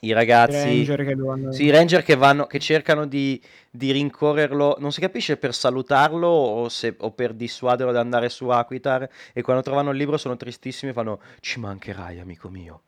i 0.00 0.12
ragazzi, 0.12 0.84
Ranger 0.84 1.04
che 1.04 1.14
dovevano. 1.16 1.52
sì, 1.52 1.64
i 1.64 1.70
ranger 1.70 2.02
che, 2.02 2.16
vanno, 2.16 2.46
che 2.46 2.58
cercano 2.58 3.06
di, 3.06 3.40
di 3.70 3.90
rincorrerlo, 3.90 4.76
non 4.80 4.92
si 4.92 5.00
capisce 5.00 5.38
per 5.38 5.54
salutarlo 5.54 6.28
o, 6.28 6.68
se- 6.68 6.96
o 6.98 7.10
per 7.12 7.32
dissuaderlo 7.32 7.90
ad 7.90 7.96
andare 7.96 8.28
su 8.28 8.48
Aquitar 8.48 9.08
e 9.32 9.40
quando 9.40 9.62
trovano 9.62 9.92
il 9.92 9.96
libro 9.96 10.18
sono 10.18 10.36
tristissimi 10.36 10.90
e 10.90 10.94
fanno 10.94 11.20
ci 11.40 11.58
mancherai 11.58 12.20
amico 12.20 12.50
mio 12.50 12.82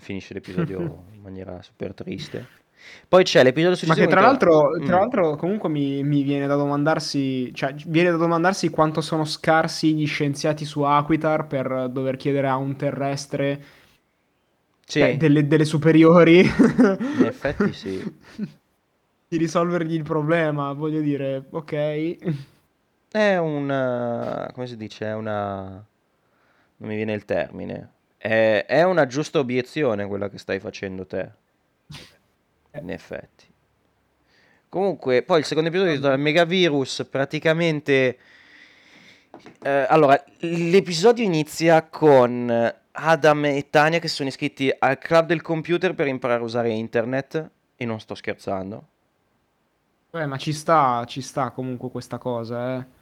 e 0.00 0.04
finisce 0.04 0.34
l'episodio 0.34 1.06
in 1.12 1.20
maniera 1.20 1.62
super 1.62 1.94
triste. 1.94 2.50
Poi 3.08 3.24
c'è 3.24 3.42
l'episodio 3.42 3.76
Ma 3.84 3.94
che 3.94 4.06
successivo 4.06 4.06
tra 4.06 4.20
l'altro, 4.22 4.80
tra 4.82 4.96
Mm. 4.96 5.00
l'altro 5.00 5.36
comunque 5.36 5.68
mi, 5.68 6.02
mi 6.04 6.22
viene 6.22 6.46
da 6.46 6.54
domandarsi, 6.56 7.52
cioè 7.54 7.74
viene 7.86 8.10
da 8.10 8.16
domandarsi 8.16 8.68
quanto 8.70 9.00
sono 9.00 9.24
scarsi 9.24 9.94
gli 9.94 10.06
scienziati 10.06 10.64
su 10.64 10.82
Aquitar 10.82 11.46
per 11.46 11.88
dover 11.90 12.16
chiedere 12.16 12.48
a 12.48 12.56
un 12.56 12.76
terrestre 12.76 13.62
Sì. 14.86 14.98
cioè, 14.98 15.16
delle, 15.16 15.46
delle 15.46 15.64
superiori 15.64 16.40
In 17.16 17.24
effetti 17.24 17.72
sì. 17.72 18.12
di 19.28 19.36
risolvergli 19.38 19.94
il 19.94 20.02
problema, 20.02 20.72
voglio 20.72 21.00
dire, 21.00 21.46
ok. 21.50 22.16
È 23.08 23.36
un... 23.36 23.70
eh, 23.70 24.52
come 24.52 24.66
si 24.66 24.76
dice? 24.76 25.06
È 25.06 25.14
una... 25.14 25.64
Non 26.78 26.88
mi 26.88 26.96
viene 26.96 27.12
il 27.12 27.24
termine. 27.24 27.92
È, 28.22 28.66
è 28.68 28.82
una 28.82 29.06
giusta 29.06 29.38
obiezione 29.38 30.06
quella 30.06 30.28
che 30.28 30.36
stai 30.36 30.60
facendo 30.60 31.06
te. 31.06 31.30
In 32.72 32.90
effetti. 32.90 33.46
Comunque, 34.68 35.22
poi 35.22 35.38
il 35.38 35.46
secondo 35.46 35.70
episodio 35.70 35.98
del 35.98 36.18
Megavirus 36.18 37.06
praticamente... 37.10 38.18
eh, 39.62 39.86
allora, 39.88 40.22
l'episodio 40.40 41.24
inizia 41.24 41.82
con 41.84 42.74
Adam 42.92 43.44
e 43.46 43.68
Tania 43.70 43.98
che 43.98 44.08
sono 44.08 44.28
iscritti 44.28 44.70
al 44.78 44.98
club 44.98 45.26
del 45.26 45.40
computer 45.40 45.94
per 45.94 46.06
imparare 46.06 46.40
a 46.40 46.44
usare 46.44 46.68
internet. 46.68 47.50
E 47.74 47.84
non 47.86 48.00
sto 48.00 48.14
scherzando. 48.14 48.88
Beh, 50.10 50.26
ma 50.26 50.36
ci 50.36 50.52
sta, 50.52 51.04
ci 51.06 51.22
sta 51.22 51.52
comunque 51.52 51.90
questa 51.90 52.18
cosa, 52.18 52.76
eh. 52.76 52.98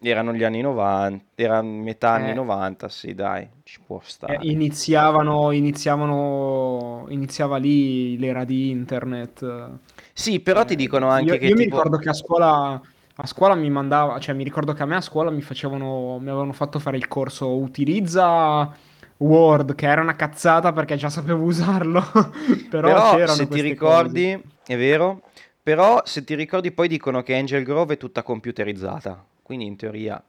Erano 0.00 0.32
gli 0.32 0.42
anni 0.44 0.60
90, 0.62 1.24
era 1.34 1.60
metà 1.62 2.12
anni 2.12 2.32
Eh. 2.32 2.32
90, 2.32 2.88
sì, 2.88 3.14
dai, 3.14 3.48
ci 3.62 3.80
può 3.84 4.00
Eh, 4.28 4.38
stare. 4.38 4.48
iniziavano, 4.48 5.52
iniziavano, 5.52 7.06
iniziava 7.10 7.58
lì 7.58 8.18
l'era 8.18 8.44
di 8.44 8.70
internet. 8.70 9.78
Sì, 10.12 10.40
però 10.40 10.64
ti 10.64 10.74
Eh, 10.74 10.76
dicono 10.76 11.08
anche 11.10 11.38
io, 11.38 11.38
che 11.38 11.50
io 11.50 11.54
mi 11.56 11.64
tipo... 11.64 11.66
ricordo 11.66 11.96
che 11.98 12.08
a 12.08 12.12
scuola, 12.12 12.80
a 13.14 13.26
scuola 13.26 13.54
mi 13.54 13.70
mandava, 13.70 14.18
cioè 14.18 14.34
mi 14.34 14.42
ricordo 14.42 14.72
che 14.72 14.82
a 14.82 14.86
me 14.86 14.96
a 14.96 15.00
scuola 15.00 15.30
mi 15.30 15.42
facevano, 15.42 16.18
mi 16.18 16.28
avevano 16.28 16.52
fatto 16.52 16.80
fare 16.80 16.96
il 16.96 17.06
corso 17.06 17.56
utilizza 17.56 18.74
Word, 19.18 19.74
che 19.76 19.86
era 19.86 20.00
una 20.02 20.16
cazzata 20.16 20.72
perché 20.72 20.96
già 20.96 21.08
sapevo 21.08 21.44
usarlo, 21.44 22.02
però, 22.68 22.98
Però 22.98 23.26
se 23.26 23.48
ti 23.48 23.60
ricordi, 23.60 24.30
è 24.64 24.76
vero, 24.76 25.22
però 25.62 26.02
se 26.04 26.24
ti 26.24 26.34
ricordi 26.34 26.70
poi 26.72 26.88
dicono 26.88 27.22
che 27.22 27.34
Angel 27.34 27.64
Grove 27.64 27.94
è 27.94 27.96
tutta 27.96 28.22
computerizzata, 28.22 29.24
quindi 29.46 29.66
in 29.66 29.76
teoria... 29.76 30.22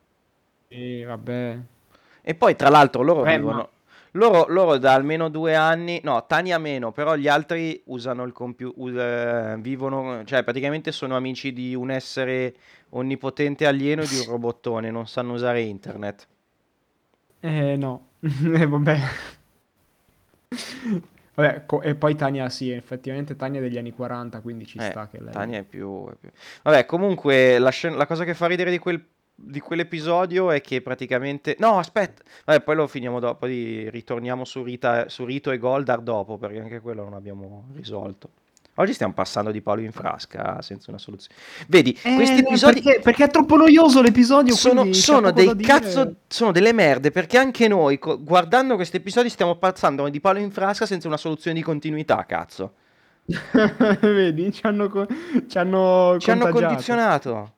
Sì, 0.70 1.04
vabbè. 1.04 1.60
E 2.22 2.36
poi 2.36 2.56
tra 2.56 2.70
l'altro 2.70 3.02
loro 3.04 3.24
Beh, 3.24 3.26
vivono... 3.26 3.56
ma- 3.58 3.70
Loro, 4.12 4.46
loro 4.48 4.78
da 4.80 4.94
almeno 4.94 5.30
due 5.30 5.54
anni, 5.56 6.00
no, 6.04 6.26
Tania 6.26 6.58
meno, 6.58 6.92
però 6.92 7.16
gli 7.16 7.28
altri 7.28 7.80
usano 7.86 8.24
il 8.24 8.32
computer, 8.32 9.60
vivono, 9.60 10.24
cioè 10.26 10.44
praticamente 10.44 10.92
sono 10.92 11.16
amici 11.16 11.54
di 11.54 11.76
un 11.76 11.92
essere 11.92 12.56
onnipotente 12.90 13.68
alieno 13.68 14.04
e 14.04 14.08
di 14.08 14.16
un 14.16 14.24
robottone, 14.26 14.90
non 14.90 15.08
sanno 15.08 15.34
usare 15.34 15.62
internet. 15.62 16.28
Eh 17.42 17.76
no, 17.78 18.02
Eh, 18.22 18.66
vabbè. 18.68 18.98
Vabbè, 21.38 21.66
co- 21.68 21.82
e 21.84 21.94
poi 21.94 22.16
Tania 22.16 22.50
sì, 22.50 22.72
effettivamente 22.72 23.36
Tania 23.36 23.60
è 23.60 23.64
degli 23.64 23.78
anni 23.78 23.92
40, 23.92 24.42
quindi 24.42 24.66
ci 24.66 24.80
Eh, 24.80 24.82
sta 24.82 25.08
che 25.08 25.22
lei... 25.22 25.32
Tania 25.32 25.60
è 25.60 25.64
più, 25.64 26.10
è 26.10 26.16
più- 26.16 26.32
Vabbè, 26.64 26.88
comunque 26.88 27.60
la, 27.60 27.70
scena- 27.70 27.96
la 27.96 28.08
cosa 28.08 28.24
che 28.24 28.34
fa 28.34 28.48
ridere 28.48 28.72
di 28.72 28.80
quel 28.80 29.04
di 29.40 29.60
quell'episodio 29.60 30.50
è 30.50 30.62
che 30.62 30.82
praticamente... 30.82 31.56
No, 31.60 31.78
aspetta, 31.78 32.24
vabbè, 32.46 32.64
poi 32.64 32.76
lo 32.76 32.88
finiamo 32.88 33.20
dopo, 33.20 33.38
poi 33.46 33.88
ritorniamo 33.92 34.44
su, 34.46 34.64
Rita, 34.64 35.10
su 35.10 35.26
Rito 35.26 35.52
e 35.52 35.60
Goldar 35.60 36.02
dopo, 36.02 36.40
perché 36.40 36.60
anche 36.60 36.80
quello 36.80 37.04
non 37.04 37.14
abbiamo 37.14 37.68
risolto. 37.76 38.32
Oggi 38.80 38.94
stiamo 38.94 39.14
passando 39.14 39.50
di 39.52 39.62
palo 39.62 39.82
in 39.82 39.92
frasca 39.92 40.62
senza 40.62 40.92
una 40.92 41.00
soluzione. 41.00 41.36
Vedi, 41.68 41.98
Eh, 42.04 42.16
questi 42.16 42.40
episodi 42.40 42.82
perché, 42.82 43.00
perché 43.02 43.24
è 43.24 43.30
troppo 43.30 43.56
noioso 43.56 44.02
l'episodio. 44.02 44.54
sono, 44.54 44.94
sono 44.94 45.32
dei 45.32 45.56
dire. 45.56 45.68
cazzo, 45.68 46.16
sono 46.28 46.52
delle 46.52 46.74
merde 46.74 47.10
perché 47.12 47.38
anche 47.38 47.68
noi 47.68 47.98
guardando 48.20 48.76
questi 48.76 48.98
episodi 48.98 49.30
stiamo 49.30 49.56
passando 49.56 50.08
di 50.10 50.20
palo 50.20 50.38
in 50.40 50.52
frasca 50.52 50.86
senza 50.86 51.08
una 51.08 51.18
soluzione 51.18 51.58
di 51.58 51.64
continuità, 51.64 52.24
cazzo. 52.28 52.74
Vedi, 54.02 54.52
ci 54.54 54.66
hanno, 54.66 54.90
co- 54.90 55.08
ci 55.48 55.58
hanno 55.58 56.18
Ci 56.20 56.32
hanno 56.32 56.48
condizionato. 56.50 57.52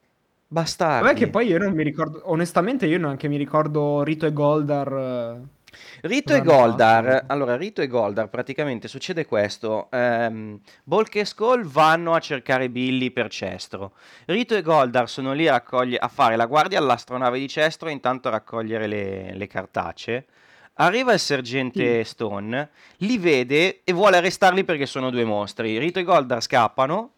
Bastardi. 0.52 1.04
Vabbè 1.06 1.16
che 1.16 1.28
poi 1.28 1.46
io 1.46 1.58
non 1.58 1.72
mi 1.74 1.84
ricordo, 1.84 2.22
onestamente 2.24 2.86
io 2.86 2.98
neanche 2.98 3.28
mi 3.28 3.36
ricordo 3.36 4.02
Rito 4.02 4.26
e 4.26 4.32
Goldar. 4.32 5.38
Eh, 5.70 6.08
Rito 6.08 6.34
e 6.34 6.42
Goldar, 6.42 7.24
allora 7.26 7.56
Rito 7.56 7.82
e 7.82 7.86
Goldar 7.86 8.28
praticamente 8.28 8.88
succede 8.88 9.26
questo, 9.26 9.88
ehm, 9.90 10.60
Bulk 10.84 11.16
e 11.16 11.24
Skull 11.24 11.64
vanno 11.64 12.14
a 12.14 12.20
cercare 12.20 12.68
Billy 12.68 13.10
per 13.10 13.28
Cestro, 13.28 13.92
Rito 14.26 14.54
e 14.54 14.62
Goldar 14.62 15.08
sono 15.08 15.32
lì 15.32 15.48
a, 15.48 15.62
a 15.62 16.08
fare 16.08 16.36
la 16.36 16.46
guardia 16.46 16.78
all'astronave 16.78 17.38
di 17.38 17.48
Cestro 17.48 17.88
e 17.88 17.92
intanto 17.92 18.28
a 18.28 18.32
raccogliere 18.32 18.86
le, 18.86 19.34
le 19.34 19.46
cartacee, 19.46 20.26
arriva 20.74 21.12
il 21.12 21.20
sergente 21.20 22.04
Stone, 22.04 22.70
li 22.98 23.18
vede 23.18 23.80
e 23.84 23.92
vuole 23.92 24.16
arrestarli 24.16 24.64
perché 24.64 24.86
sono 24.86 25.10
due 25.10 25.24
mostri, 25.24 25.78
Rito 25.78 25.98
e 25.98 26.04
Goldar 26.04 26.42
scappano, 26.42 27.12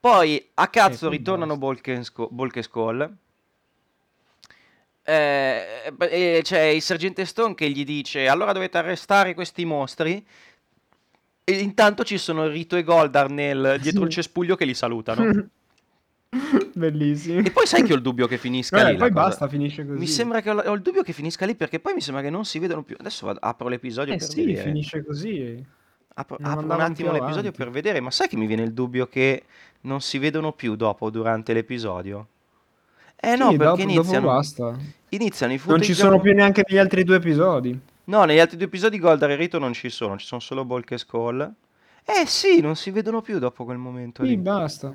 poi 0.00 0.50
a 0.54 0.66
cazzo 0.68 1.08
poi 1.08 1.18
ritornano 1.18 1.56
Bulk 1.56 1.86
e 2.56 2.62
Skull, 2.62 3.16
eh, 5.04 5.92
beh, 5.92 6.06
e 6.06 6.40
c'è 6.42 6.62
il 6.62 6.82
sergente 6.82 7.24
Stone 7.24 7.54
che 7.54 7.68
gli 7.70 7.84
dice: 7.84 8.28
Allora 8.28 8.52
dovete 8.52 8.78
arrestare 8.78 9.34
questi 9.34 9.64
mostri. 9.64 10.24
E 11.44 11.52
intanto 11.54 12.04
ci 12.04 12.18
sono 12.18 12.46
Rito 12.46 12.76
e 12.76 12.84
Goldar 12.84 13.28
nel, 13.28 13.78
dietro 13.80 14.02
Sì. 14.02 14.06
il 14.06 14.12
cespuglio 14.12 14.54
che 14.54 14.64
li 14.64 14.74
salutano. 14.74 15.48
Bellissimi. 16.74 17.44
e 17.44 17.50
poi 17.50 17.66
sai 17.66 17.82
che 17.82 17.92
ho 17.92 17.96
il 17.96 18.02
dubbio 18.02 18.26
che 18.26 18.38
finisca 18.38 18.76
Vabbè, 18.78 18.92
lì. 18.92 18.96
poi 18.96 19.10
basta, 19.10 19.48
finisce 19.48 19.84
così. 19.84 19.98
Mi 19.98 20.06
sembra 20.06 20.40
che 20.40 20.50
ho, 20.50 20.56
ho 20.58 20.72
il 20.72 20.80
dubbio 20.80 21.02
che 21.02 21.12
finisca 21.12 21.44
lì 21.44 21.54
perché 21.54 21.78
poi 21.80 21.94
mi 21.94 22.00
sembra 22.00 22.22
che 22.22 22.30
non 22.30 22.44
si 22.44 22.58
vedono 22.58 22.82
più. 22.82 22.96
Adesso 22.98 23.26
vado- 23.26 23.40
apro 23.42 23.68
l'episodio 23.68 24.14
Eh 24.14 24.18
per 24.18 24.26
sì, 24.28 24.44
vedere. 24.44 24.62
finisce 24.62 25.04
così. 25.04 25.62
Apro, 26.14 26.38
apro 26.40 26.64
un 26.64 26.70
attimo 26.80 27.10
l'episodio 27.12 27.40
avanti. 27.50 27.56
per 27.56 27.70
vedere. 27.70 28.00
Ma 28.00 28.10
sai 28.10 28.28
che 28.28 28.36
mi 28.36 28.46
viene 28.46 28.62
il 28.62 28.72
dubbio 28.72 29.06
che 29.08 29.42
non 29.82 30.00
si 30.00 30.18
vedono 30.18 30.52
più 30.52 30.74
dopo, 30.76 31.10
durante 31.10 31.52
l'episodio? 31.52 32.28
Eh 33.24 33.36
no, 33.36 33.50
Sì, 33.50 33.56
perché 33.56 33.64
dopo, 33.64 33.76
dopo 33.76 33.90
iniziano, 33.92 34.26
basta. 34.26 34.76
iniziano 35.10 35.52
i 35.52 35.56
Non 35.56 35.64
footage 35.64 35.84
ci 35.84 35.94
sono 35.94 36.18
più 36.20 36.34
neanche 36.34 36.64
negli 36.66 36.78
altri 36.78 37.04
due 37.04 37.16
episodi. 37.16 37.78
No, 38.04 38.24
negli 38.24 38.40
altri 38.40 38.56
due 38.56 38.66
episodi 38.66 38.98
Goldar 38.98 39.30
e 39.30 39.36
Rito 39.36 39.60
non 39.60 39.72
ci 39.72 39.90
sono, 39.90 40.16
ci 40.18 40.26
sono 40.26 40.40
solo 40.40 40.64
Bulk 40.64 40.90
e 40.90 40.98
Skull. 40.98 41.52
Eh 42.04 42.26
sì, 42.26 42.60
non 42.60 42.74
si 42.74 42.90
vedono 42.90 43.20
più 43.22 43.38
dopo 43.38 43.64
quel 43.64 43.76
momento 43.78 44.24
Sì, 44.24 44.30
lì. 44.30 44.36
basta. 44.38 44.92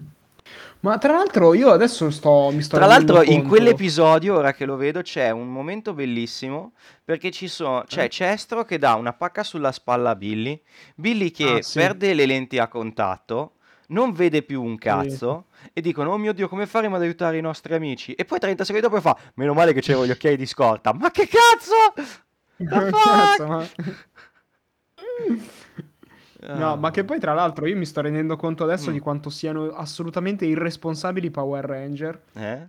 Ma 0.82 0.98
tra 0.98 1.14
l'altro 1.14 1.54
io 1.54 1.70
adesso 1.72 2.10
sto, 2.10 2.50
mi 2.52 2.62
sto 2.62 2.76
Tra 2.78 2.86
l'altro 2.86 3.22
in 3.22 3.36
conto- 3.36 3.48
quell'episodio, 3.48 4.36
ora 4.36 4.54
che 4.54 4.66
lo 4.66 4.76
vedo, 4.76 5.02
c'è 5.02 5.30
un 5.30 5.48
momento 5.48 5.94
bellissimo 5.94 6.74
perché 7.04 7.32
ci 7.32 7.48
sono, 7.48 7.84
c'è 7.88 8.04
Eh? 8.04 8.10
Cestro 8.10 8.64
che 8.66 8.78
dà 8.78 8.96
una 8.96 9.14
pacca 9.14 9.44
sulla 9.44 9.72
spalla 9.72 10.12
a 10.12 10.16
Billy, 10.16 10.62
Billy 10.96 11.32
che 11.32 11.56
Ah, 11.58 11.62
sì. 11.62 11.80
perde 11.80 12.14
le 12.14 12.26
lenti 12.26 12.58
a 12.60 12.68
contatto, 12.68 13.54
non 13.88 14.12
vede 14.14 14.42
più 14.44 14.62
un 14.64 14.78
cazzo 14.78 15.46
e 15.74 15.82
dicono 15.82 16.12
"Oh 16.12 16.18
mio 16.18 16.34
Dio, 16.34 16.48
come 16.48 16.66
faremo 16.66 16.96
ad 16.96 17.02
aiutare 17.02 17.38
i 17.38 17.42
nostri 17.42 17.74
amici?" 17.74 18.14
E 18.14 18.26
poi 18.26 18.40
30 18.40 18.64
secondi 18.64 18.88
dopo 18.88 19.02
fa 19.02 19.18
"Meno 19.36 19.54
male 19.54 19.74
che 19.74 19.82
c'avevo 19.82 20.06
gli 20.06 20.12
occhiali 20.12 20.38
di 20.38 20.46
scorta". 20.46 20.94
Ma 20.94 21.10
che 21.12 21.28
cazzo? 21.28 21.94
The? 22.58 22.90
Cazzo, 22.92 23.48
ma... 23.48 23.68
Ah. 26.40 26.54
No, 26.56 26.76
ma 26.78 26.92
che 26.92 27.04
poi 27.04 27.20
tra 27.20 27.34
l'altro 27.34 27.66
io 27.66 27.76
mi 27.76 27.86
sto 27.86 28.00
rendendo 28.02 28.36
conto 28.36 28.64
adesso 28.64 28.90
Mm. 28.92 28.94
di 28.94 29.00
quanto 29.00 29.30
siano 29.32 29.70
assolutamente 29.70 30.46
irresponsabili 30.46 31.28
i 31.28 31.32
Power 31.32 31.66
Ranger 31.66 32.22
Eh? 32.34 32.68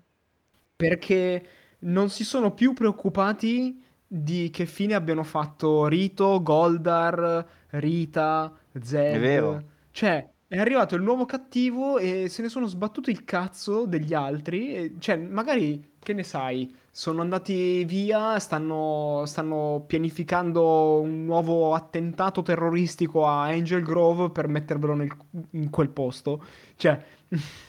perché 0.74 1.46
non 1.80 2.08
si 2.08 2.24
sono 2.24 2.52
più 2.54 2.72
preoccupati 2.72 3.80
di 4.06 4.48
che 4.50 4.64
fine 4.64 4.94
abbiano 4.94 5.22
fatto 5.22 5.86
Rito, 5.86 6.42
Goldar, 6.42 7.46
Rita, 7.70 8.52
Zed. 8.80 9.14
È 9.14 9.20
vero. 9.20 9.62
Cioè, 9.90 10.26
è 10.48 10.58
arrivato 10.58 10.94
il 10.94 11.02
nuovo 11.02 11.26
cattivo 11.26 11.98
e 11.98 12.28
se 12.28 12.42
ne 12.42 12.48
sono 12.48 12.66
sbattuto 12.66 13.10
il 13.10 13.24
cazzo 13.24 13.84
degli 13.86 14.14
altri. 14.14 14.74
e- 14.74 14.94
cioè, 14.98 15.16
magari, 15.16 15.96
che 15.98 16.12
ne 16.14 16.22
sai, 16.22 16.74
sono 16.90 17.20
andati 17.20 17.84
via, 17.84 18.38
stanno, 18.38 19.24
stanno 19.26 19.84
pianificando 19.86 21.00
un 21.02 21.24
nuovo 21.26 21.74
attentato 21.74 22.42
terroristico 22.42 23.26
a 23.26 23.44
Angel 23.44 23.82
Grove 23.82 24.30
per 24.30 24.48
mettervelo 24.48 24.94
nel- 24.94 25.16
in 25.52 25.68
quel 25.70 25.90
posto. 25.90 26.42
Cioè, 26.76 27.04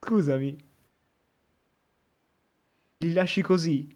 scusami. 0.00 0.58
Li 3.00 3.12
lasci 3.12 3.42
così? 3.42 3.86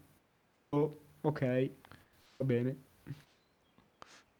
Oh, 0.70 1.00
ok, 1.22 1.70
va 2.38 2.44
bene. 2.44 2.85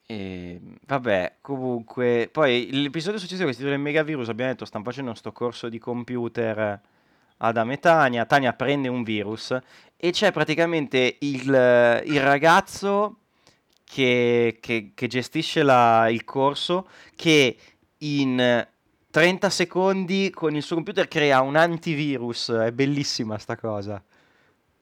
E, 0.06 0.60
vabbè, 0.86 1.38
comunque, 1.40 2.28
poi 2.30 2.68
l'episodio 2.70 3.18
successivo 3.18 3.48
che 3.48 3.54
si 3.54 3.60
intitola 3.60 3.74
il 3.76 3.82
Megavirus, 3.82 4.28
abbiamo 4.28 4.52
detto, 4.52 4.64
stanno 4.64 4.84
facendo 4.84 5.14
sto 5.14 5.32
corso 5.32 5.68
di 5.68 5.78
computer 5.78 6.80
Adam 7.38 7.70
e 7.72 7.78
Tania, 7.78 8.24
Tania 8.24 8.52
prende 8.52 8.88
un 8.88 9.02
virus 9.02 9.56
e 9.96 10.10
c'è 10.12 10.30
praticamente 10.32 11.16
il, 11.20 12.02
il 12.06 12.20
ragazzo 12.20 13.16
che, 13.84 14.58
che- 14.60 14.92
che 14.94 15.06
gestisce 15.08 15.62
la- 15.62 16.08
il 16.08 16.24
corso 16.24 16.88
che 17.16 17.56
in 17.98 18.66
30 19.10 19.50
secondi 19.50 20.30
con 20.30 20.54
il 20.54 20.62
suo 20.62 20.76
computer 20.76 21.08
crea 21.08 21.40
un 21.40 21.56
antivirus, 21.56 22.50
è 22.50 22.70
bellissima 22.70 23.38
sta 23.38 23.56
cosa. 23.56 24.02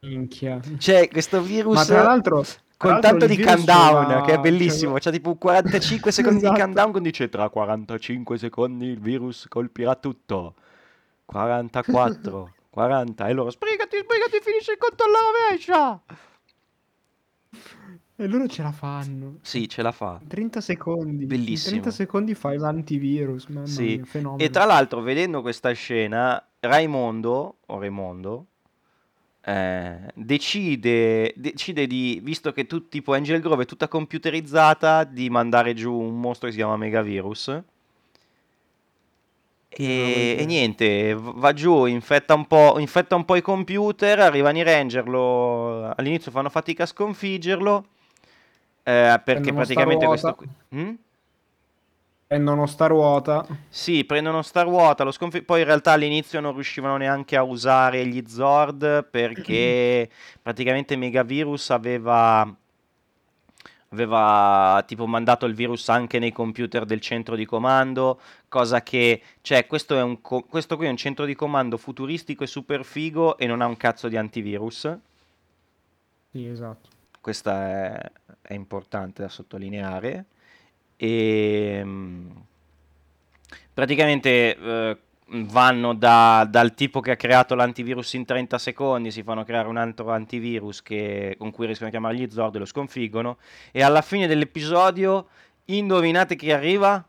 Minchia. 0.01 0.61
C'è 0.77 1.09
questo 1.09 1.41
virus... 1.41 1.75
Ma 1.77 1.85
tra 1.85 2.03
l'altro, 2.03 2.45
Con 2.92 3.01
tanto 3.01 3.27
di 3.27 3.37
countdown, 3.42 4.07
c'era- 4.07 4.20
che 4.23 4.33
è 4.35 4.38
bellissimo. 4.38 4.92
c'era- 4.94 5.01
C'è 5.01 5.11
tipo 5.12 5.31
un 5.31 5.38
45 5.38 6.11
secondi 6.12 6.38
di 6.40 6.44
Esatto. 6.47 6.61
countdown 6.61 6.92
con 6.92 7.03
dice 7.03 7.29
tra 7.29 7.49
45 7.49 8.38
secondi 8.38 8.87
il 8.87 9.01
virus 9.01 9.47
colpirà 9.49 9.94
tutto. 9.97 10.55
44, 11.27 12.53
40 12.70 13.27
e 13.29 13.33
loro 13.33 13.51
sbrigati, 13.51 13.97
sbrigati, 13.97 14.38
finisce 14.42 14.73
il 14.73 14.79
conto 14.79 15.05
alla 15.05 15.18
rovescia. 15.49 16.03
E 18.16 18.29
loro 18.29 18.47
ce 18.47 18.62
la 18.62 18.70
fanno. 18.70 19.38
Sì, 19.42 19.68
ce 19.68 19.83
la 19.83 19.90
fa. 19.90 20.20
30 20.27 20.61
secondi. 20.61 21.23
In 21.23 21.29
Bellissimo. 21.29 21.70
30 21.81 21.90
secondi 21.90 22.35
fai 22.35 22.59
l'antivirus. 22.59 23.47
Mamma 23.47 23.66
Sì. 23.66 23.97
mia, 23.97 24.05
fenomeno. 24.05 24.42
E 24.42 24.51
tra 24.51 24.64
l'altro, 24.64 25.01
vedendo 25.01 25.40
questa 25.42 25.73
scena, 25.73 26.40
Raimondo, 26.61 27.57
o 27.66 27.79
Raimondo, 27.81 28.47
eh, 29.44 29.96
decide, 30.14 31.33
decide 31.37 31.87
di, 31.87 32.20
visto 32.22 32.52
che 32.52 32.66
tu, 32.66 32.88
tipo 32.88 33.12
Angel 33.12 33.40
Grove 33.40 33.64
è 33.64 33.66
tutta 33.66 33.88
computerizzata, 33.88 35.04
di 35.04 35.28
mandare 35.28 35.74
giù 35.74 35.92
un 35.92 36.18
mostro 36.18 36.46
che 36.46 36.52
si 36.52 36.59
chiama 36.59 36.76
Megavirus. 36.76 37.62
E, 39.68 40.37
e 40.38 40.44
niente, 40.46 41.14
va 41.14 41.52
giù, 41.52 41.85
infetta 41.87 42.35
un 42.35 42.46
po', 42.46 42.78
infetta 42.78 43.16
un 43.16 43.24
po' 43.24 43.35
i 43.35 43.42
computer, 43.42 44.20
arrivano 44.20 44.59
i 44.59 44.62
ranger, 44.62 45.09
lo- 45.09 45.90
all'inizio 45.90 46.30
fanno 46.30 46.48
fatica 46.48 46.85
a 46.85 46.87
sconfiggerlo, 46.87 47.85
eh, 48.85 49.20
perché 49.24 49.52
praticamente 49.52 50.07
questo 50.07 50.35
qui... 50.37 50.48
Mm? 50.76 50.94
Prendono 52.27 52.67
sta 52.67 52.87
ruota. 52.87 53.47
Sì, 53.69 54.05
prendono 54.05 54.43
sta 54.43 54.63
ruota, 54.63 55.05
lo 55.05 55.11
sconfi- 55.11 55.43
poi 55.43 55.61
in 55.61 55.67
realtà 55.67 55.93
all'inizio 55.93 56.41
non 56.41 56.55
riuscivano 56.55 56.97
neanche 56.97 57.37
a 57.37 57.43
usare 57.43 58.07
gli 58.07 58.25
Zord 58.27 59.05
perché 59.11 60.09
praticamente 60.41 60.97
Megavirus 60.97 61.71
aveva, 61.71 62.53
aveva 63.91 64.83
tipo 64.87 65.07
mandato 65.07 65.45
il 65.45 65.55
virus 65.55 65.89
anche 65.91 66.19
nei 66.19 66.33
computer 66.33 66.87
del 66.87 67.01
centro 67.01 67.37
di 67.37 67.45
comando, 67.45 68.19
cosa 68.49 68.83
che, 68.83 69.21
cioè 69.43 69.67
questo, 69.67 69.97
è 69.99 70.03
un 70.03 70.23
co- 70.23 70.45
questo 70.45 70.77
qui 70.77 70.87
è 70.87 70.91
un 70.91 70.97
centro 70.97 71.27
di 71.27 71.35
comando 71.35 71.77
futuristico 71.77 72.43
e 72.43 72.47
super 72.47 72.85
figo 72.85 73.37
e 73.37 73.47
non 73.47 73.61
ha 73.61 73.67
un 73.67 73.77
cazzo 73.77 74.09
di 74.09 74.17
antivirus. 74.17 74.99
Sì, 76.31 76.47
esatto. 76.47 76.89
Questo 77.21 77.51
è, 77.51 78.11
è 78.41 78.55
importante 78.55 79.23
da 79.23 79.29
sottolineare. 79.29 80.25
E 80.96 81.80
mm, 81.85 82.30
praticamente 83.72 84.57
eh, 84.57 84.98
vanno 85.26 85.94
da- 85.94 86.46
dal 86.48 86.74
tipo 86.74 87.00
che 87.00 87.12
ha 87.12 87.16
creato 87.16 87.54
l'antivirus 87.54 88.12
in 88.14 88.24
30 88.24 88.59
secondi, 88.59 89.11
si 89.11 89.22
fanno 89.22 89.42
creare 89.44 89.68
un 89.68 89.76
altro 89.76 90.11
antivirus 90.11 90.83
che- 90.83 91.35
con 91.38 91.50
cui 91.50 91.66
riescono 91.66 91.88
a 91.88 91.92
chiamare 91.92 92.16
gli 92.16 92.30
Zord 92.30 92.54
e 92.57 92.59
lo 92.59 92.64
sconfiggono. 92.66 93.38
E 93.72 93.83
alla 93.83 94.02
fine 94.02 94.26
dell'episodio, 94.26 95.28
indovinate 95.66 96.37
chi 96.37 96.52
arriva? 96.52 97.04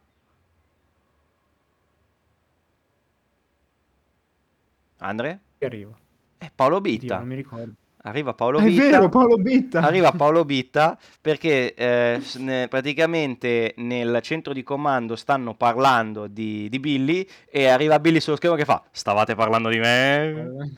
Andre? 4.99 5.39
Che 5.57 5.65
arriva. 5.65 5.95
Eh, 6.37 6.51
Paolo 6.53 6.81
Bitta. 6.81 7.17
non 7.19 7.27
mi 7.27 7.35
ricordo. 7.35 7.73
Arriva 8.05 8.33
Paolo 8.35 8.59
È 8.59 8.63
Bitta. 8.65 8.83
vero, 8.83 9.09
Paolo 9.09 9.35
Bitta. 9.37 9.79
Arriva 9.79 10.11
Paolo 10.11 10.45
Bitta 10.45 10.97
perché 11.19 11.73
eh, 11.73 12.21
ne- 12.37 12.67
praticamente 12.67 13.73
nel 13.77 14.19
centro 14.21 14.53
di 14.53 14.61
comando 14.61 15.15
stanno 15.15 15.55
parlando 15.55 16.27
di, 16.27 16.69
di 16.69 16.79
Billy 16.79 17.27
e 17.49 17.65
arriva 17.67 17.99
Billy 17.99 18.19
sullo 18.19 18.35
schermo 18.35 18.55
che 18.55 18.65
fa 18.65 18.83
Stavate 18.91 19.33
parlando 19.33 19.69
di 19.69 19.79
me? 19.79 20.77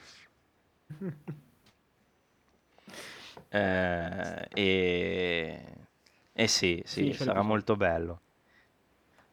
Eh, 3.50 4.48
e, 4.54 5.62
e 6.34 6.48
sì, 6.48 6.82
sì, 6.86 7.12
Sì, 7.12 7.14
ce 7.14 7.24
sarà 7.24 7.42
molto 7.42 7.76
bello. 7.76 8.20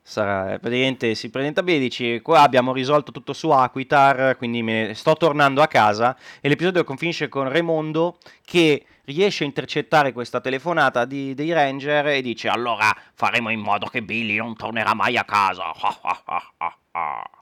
Sarà, 0.07 0.59
praticamente 0.59 1.15
si 1.15 1.31
presenta 1.31 1.63
bene, 1.63 1.79
dici 1.79 2.21
qua 2.21 2.43
abbiamo 2.43 2.75
risolto 2.75 3.11
tutto 3.11 3.33
su 3.33 3.49
Aquitar, 3.49 4.37
quindi 4.37 4.63
me 4.63 4.93
sto 4.95 5.15
tornando 5.15 5.63
a 5.63 5.67
casa 5.67 6.15
e 6.43 6.49
l'episodio 6.51 6.85
finisce 6.97 7.31
con 7.31 7.49
Raimondo 7.49 8.19
che 8.45 8.85
riesce 9.05 9.45
a 9.45 9.47
intercettare 9.47 10.13
questa 10.13 10.43
telefonata 10.43 11.07
di- 11.07 11.33
dei 11.33 11.53
Ranger 11.55 12.09
e 12.09 12.21
dice 12.21 12.49
allora 12.49 12.95
faremo 13.15 13.49
in 13.49 13.61
modo 13.61 13.87
che 13.87 14.03
Billy 14.03 14.37
non 14.37 14.55
tornerà 14.55 14.93
mai 14.95 15.17
a 15.17 15.25
casa. 15.25 15.73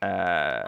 Eh, 0.00 0.62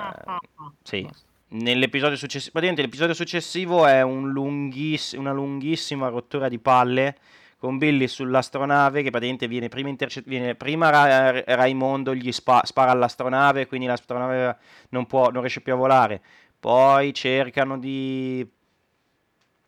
sì, 0.83 1.09
nell'episodio 1.51 2.17
successivo, 2.17 2.51
praticamente 2.51 2.83
l'episodio 2.83 3.15
successivo 3.15 3.87
è 3.87 4.03
un 4.03 4.31
lunghiss- 4.31 5.13
una 5.13 5.31
lunghissima 5.31 6.09
rottura 6.09 6.49
di 6.49 6.59
palle 6.59 7.17
con 7.61 7.79
Billy 7.79 8.09
sull'astronave 8.09 9.03
che 9.03 9.11
praticamente 9.11 9.47
viene 9.47 9.69
prima, 9.69 9.91
intercett- 9.91 10.27
viene 10.27 10.55
prima 10.55 10.89
Ra- 10.91 11.45
Raimondo 11.55 12.15
gli 12.15 12.33
spa- 12.33 12.63
spara 12.65 12.91
all'astronave 12.91 13.67
quindi 13.67 13.87
l'astronave 13.87 14.57
non, 14.91 15.07
può, 15.07 15.31
non 15.31 15.43
riesce 15.43 15.61
più 15.61 15.75
a 15.75 15.77
volare. 15.77 16.23
Poi 16.59 17.13
cercano 17.15 17.79
di, 17.79 18.47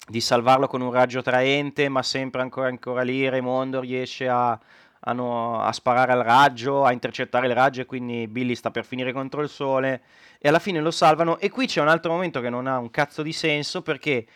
di 0.08 0.20
salvarlo 0.20 0.66
con 0.66 0.80
un 0.80 0.90
raggio 0.90 1.22
traente 1.22 1.88
ma 1.88 2.02
sempre 2.02 2.42
ancora, 2.42 2.68
ancora 2.68 3.02
lì 3.02 3.28
Raimondo 3.28 3.80
riesce 3.80 4.28
a, 4.28 4.50
a 5.00 5.12
no- 5.12 5.60
a 5.60 5.72
sparare 5.72 6.12
al 6.12 6.22
raggio 6.22 6.84
a 6.84 6.92
intercettare 6.92 7.46
il 7.46 7.54
raggio 7.54 7.82
e 7.82 7.86
quindi 7.86 8.26
Billy 8.26 8.54
sta 8.54 8.70
per 8.70 8.84
finire 8.84 9.12
contro 9.12 9.42
il 9.42 9.48
sole 9.48 10.02
e 10.38 10.48
alla 10.48 10.58
fine 10.58 10.80
lo 10.80 10.90
salvano. 10.90 11.38
E 11.38 11.50
qui 11.50 11.66
c'è 11.66 11.80
un 11.80 11.88
altro 11.88 12.12
momento 12.12 12.40
che 12.40 12.50
non 12.50 12.66
ha 12.66 12.78
un 12.78 12.90
cazzo 12.90 13.22
di 13.22 13.32
senso 13.32 13.82
perché 13.82 14.26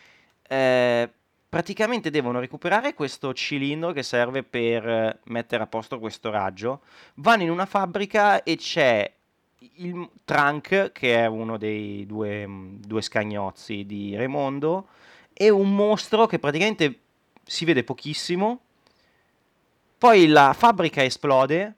eh, 0.47 1.09
praticamente 1.57 2.11
devono 2.11 2.39
recuperare 2.39 2.93
questo 2.93 3.33
cilindro 3.33 3.91
che 3.91 4.03
serve 4.03 4.43
per 4.43 4.87
eh, 4.87 5.19
mettere 5.23 5.63
a 5.63 5.65
posto 5.65 5.97
questo 5.97 6.29
raggio. 6.29 6.81
Vanno 7.15 7.41
in 7.41 7.49
una 7.49 7.65
fabbrica 7.65 8.43
e 8.43 8.57
c'è 8.57 9.11
il 9.77 10.07
Trunk, 10.23 10.91
che 10.91 11.15
è 11.15 11.25
uno 11.25 11.57
dei 11.57 12.05
due, 12.05 12.45
mh, 12.45 12.81
due 12.85 13.01
scagnozzi 13.01 13.87
di 13.87 14.15
Raimondo, 14.15 14.89
e 15.33 15.49
un 15.49 15.73
mostro 15.73 16.27
che 16.27 16.37
praticamente 16.37 16.99
si 17.43 17.65
vede 17.65 17.83
pochissimo. 17.83 18.59
Poi 19.97 20.27
la 20.27 20.53
fabbrica 20.55 21.03
esplode. 21.03 21.73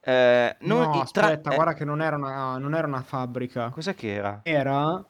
eh, 0.00 0.56
non- 0.60 0.88
No, 0.88 1.02
il 1.02 1.10
tra- 1.10 1.26
aspetta, 1.26 1.50
eh, 1.50 1.54
guarda 1.56 1.74
che 1.74 1.84
non 1.84 2.00
era 2.00 2.16
una, 2.16 2.56
non 2.56 2.74
era 2.74 2.86
una 2.86 3.02
fabbrica. 3.02 3.68
Cos'è 3.68 3.94
che 3.94 4.14
era? 4.14 4.40
Era, 4.44 5.04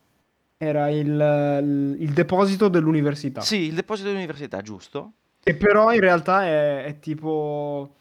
era 0.62 0.88
il, 0.90 1.96
il- 1.98 2.12
deposito 2.12 2.68
dell'università. 2.68 3.40
Sì, 3.40 3.62
il 3.62 3.74
deposito 3.74 4.06
dell'università, 4.06 4.62
giusto? 4.62 5.14
Che 5.42 5.56
però 5.56 5.92
in 5.92 5.98
realtà 5.98 6.44
è, 6.44 6.84
è 6.84 6.98
tipo 7.00 7.96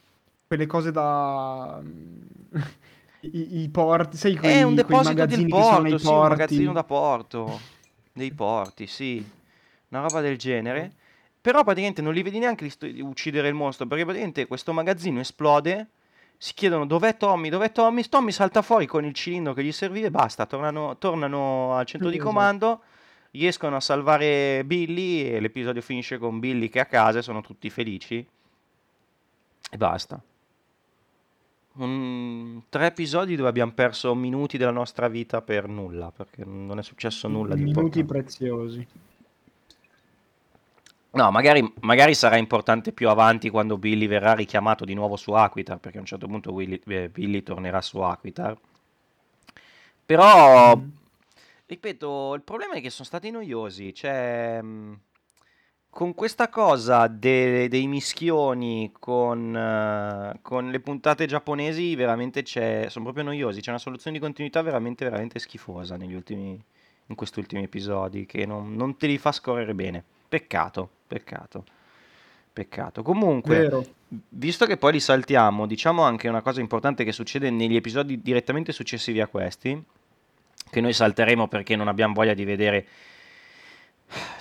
quelle 0.46 0.68
cose 0.68 0.92
da... 0.92 1.82
I, 3.24 3.62
i 3.64 3.70
porti, 3.70 4.18
sai 4.18 4.36
quei, 4.36 4.58
È 4.58 4.64
un 4.64 4.76
deposito 4.76 5.14
del 5.14 5.18
magazzini 5.18 5.52
che 5.52 5.62
sono 5.62 5.82
nei 5.82 5.92
porto, 5.92 5.98
sì, 6.08 6.14
un 6.14 6.20
magazzino 6.28 6.72
da 6.74 6.84
porto. 6.84 7.60
Dei 8.14 8.34
porti, 8.34 8.88
sì. 8.88 9.32
Una 9.90 10.02
roba 10.02 10.22
del 10.22 10.38
genere. 10.38 10.92
Però 11.42 11.64
praticamente 11.64 12.04
non 12.04 12.14
li 12.14 12.22
vedi 12.22 12.38
neanche 12.38 12.66
li 12.66 12.94
di 12.94 13.02
uccidere 13.02 13.48
il 13.48 13.56
mostro, 13.56 13.88
perché 13.88 14.04
praticamente 14.04 14.46
questo 14.46 14.72
magazzino 14.72 15.20
esplode, 15.20 15.88
si 16.44 16.56
chiedono 16.56 16.88
dov'è 16.88 17.18
Tommy, 17.18 17.50
dov'è 17.50 17.72
Tommy, 17.72 18.02
Tommy 18.10 18.32
salta 18.32 18.64
fuori 18.64 18.88
con 18.88 19.06
il 19.06 19.14
cilindro 19.14 19.54
che 19.54 19.64
gli 19.64 19.72
serviva 19.72 20.08
e 20.08 20.10
basta, 20.10 20.48
tornano, 20.48 20.98
tornano 20.98 21.76
al 21.76 21.86
centro 21.86 22.08
Sì, 22.10 22.16
di 22.16 22.20
esatto. 22.20 22.34
comando, 22.36 22.82
riescono 23.30 23.76
a 23.76 23.80
salvare 23.80 24.64
Billy 24.66 25.22
e 25.22 25.40
l'episodio 25.40 25.84
finisce 25.84 26.18
con 26.18 26.40
Billy 26.40 26.68
che 26.68 26.80
è 26.80 26.82
a 26.82 26.86
casa 26.88 27.20
e 27.20 27.22
sono 27.22 27.42
tutti 27.42 27.70
felici. 27.70 28.28
E 29.70 29.78
basta. 29.78 30.20
Un- 31.74 32.64
tre 32.70 32.88
episodi 32.88 33.36
dove 33.36 33.48
abbiamo 33.48 33.74
perso 33.74 34.16
minuti 34.16 34.58
della 34.58 34.72
nostra 34.72 35.08
vita 35.08 35.44
per 35.44 35.68
nulla, 35.68 36.10
perché 36.10 36.44
non 36.44 36.80
è 36.80 36.84
successo 36.84 37.28
nulla 37.28 37.54
di 37.54 37.66
Minuti 37.66 38.04
preziosi. 38.04 38.88
No, 41.14 41.30
magari, 41.32 41.74
magari 41.82 42.14
sarà 42.16 42.38
importante 42.38 42.92
più 42.94 43.10
avanti 43.10 43.50
quando 43.50 43.78
Billy 43.78 44.08
verrà 44.08 44.34
richiamato 44.34 44.86
di 44.86 44.94
nuovo 44.94 45.16
su 45.18 45.32
Aquitar, 45.34 45.78
perché 45.80 45.98
a 45.98 46.02
un 46.02 46.06
certo 46.08 46.28
punto 46.28 46.52
Willy- 46.54 46.82
eh, 46.88 47.10
Billy 47.10 47.44
tornerà 47.44 47.82
su 47.82 48.00
Aquitar. 48.00 48.58
Però, 50.06 50.76
Mm. 50.76 50.90
ripeto, 51.68 52.34
il 52.36 52.42
problema 52.42 52.74
è 52.76 52.82
che 52.82 52.90
sono 52.90 53.06
stati 53.08 53.30
noiosi, 53.32 53.94
cioè, 53.94 54.62
mh, 54.62 55.00
con 55.90 56.14
questa 56.14 56.50
cosa 56.50 57.08
de- 57.08 57.68
dei 57.70 57.88
mischioni 57.88 58.92
con, 58.98 59.56
eh, 59.56 60.40
con 60.42 60.70
le 60.72 60.80
puntate 60.80 61.26
giapponesi, 61.26 61.96
veramente 61.96 62.44
c'è, 62.44 62.88
sono 62.90 63.06
proprio 63.06 63.26
noiosi, 63.26 63.62
c'è 63.62 63.70
una 63.70 63.80
soluzione 63.80 64.18
di 64.18 64.24
continuità 64.24 64.62
veramente, 64.62 65.04
veramente 65.06 65.40
schifosa 65.40 65.98
negli 65.98 66.14
ultimi, 66.14 66.62
in 67.08 67.16
questi 67.16 67.40
ultimi 67.40 67.64
episodi, 67.64 68.26
che 68.26 68.46
non, 68.46 68.74
non 68.76 68.98
te 68.98 69.08
li 69.08 69.18
fa 69.18 69.32
scorrere 69.32 69.74
bene. 69.76 70.04
Peccato, 70.30 70.90
peccato, 71.12 71.66
peccato. 72.54 73.04
Comunque, 73.04 73.58
Vero. 73.58 73.86
visto 74.30 74.66
che 74.66 74.78
poi 74.78 74.94
li 74.94 75.00
saltiamo, 75.02 75.68
diciamo 75.68 76.04
anche 76.04 76.30
una 76.30 76.42
cosa 76.42 76.62
importante 76.62 77.04
che 77.04 77.12
succede 77.12 77.50
negli 77.50 77.76
episodi 77.76 78.22
direttamente 78.22 78.72
successivi 78.72 79.20
a 79.20 79.28
questi, 79.28 79.84
che 80.70 80.80
noi 80.80 80.94
salteremo 80.94 81.50
perché 81.50 81.76
non 81.76 81.90
abbiamo 81.90 82.14
voglia 82.14 82.34
di 82.34 82.46
vedere 82.46 82.88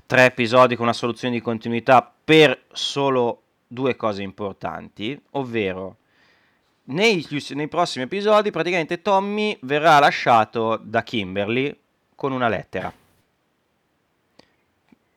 tre 0.07 0.27
episodi 0.27 0.77
con 0.77 0.85
una 0.85 0.95
soluzione 0.95 1.35
di 1.35 1.41
continuità 1.41 2.13
per 2.25 2.67
solo 2.71 3.43
due 3.67 3.97
cose 3.97 4.23
importanti, 4.23 5.21
ovvero 5.31 5.97
nei, 6.85 7.27
nei 7.55 7.69
prossimi 7.69 8.05
episodi 8.05 8.53
praticamente 8.53 9.03
Tommy 9.03 9.59
verrà 9.63 9.99
lasciato 9.99 10.79
da 10.81 11.03
Kimberly 11.03 11.77
con 12.15 12.31
una 12.31 12.49
lettera. 12.49 12.93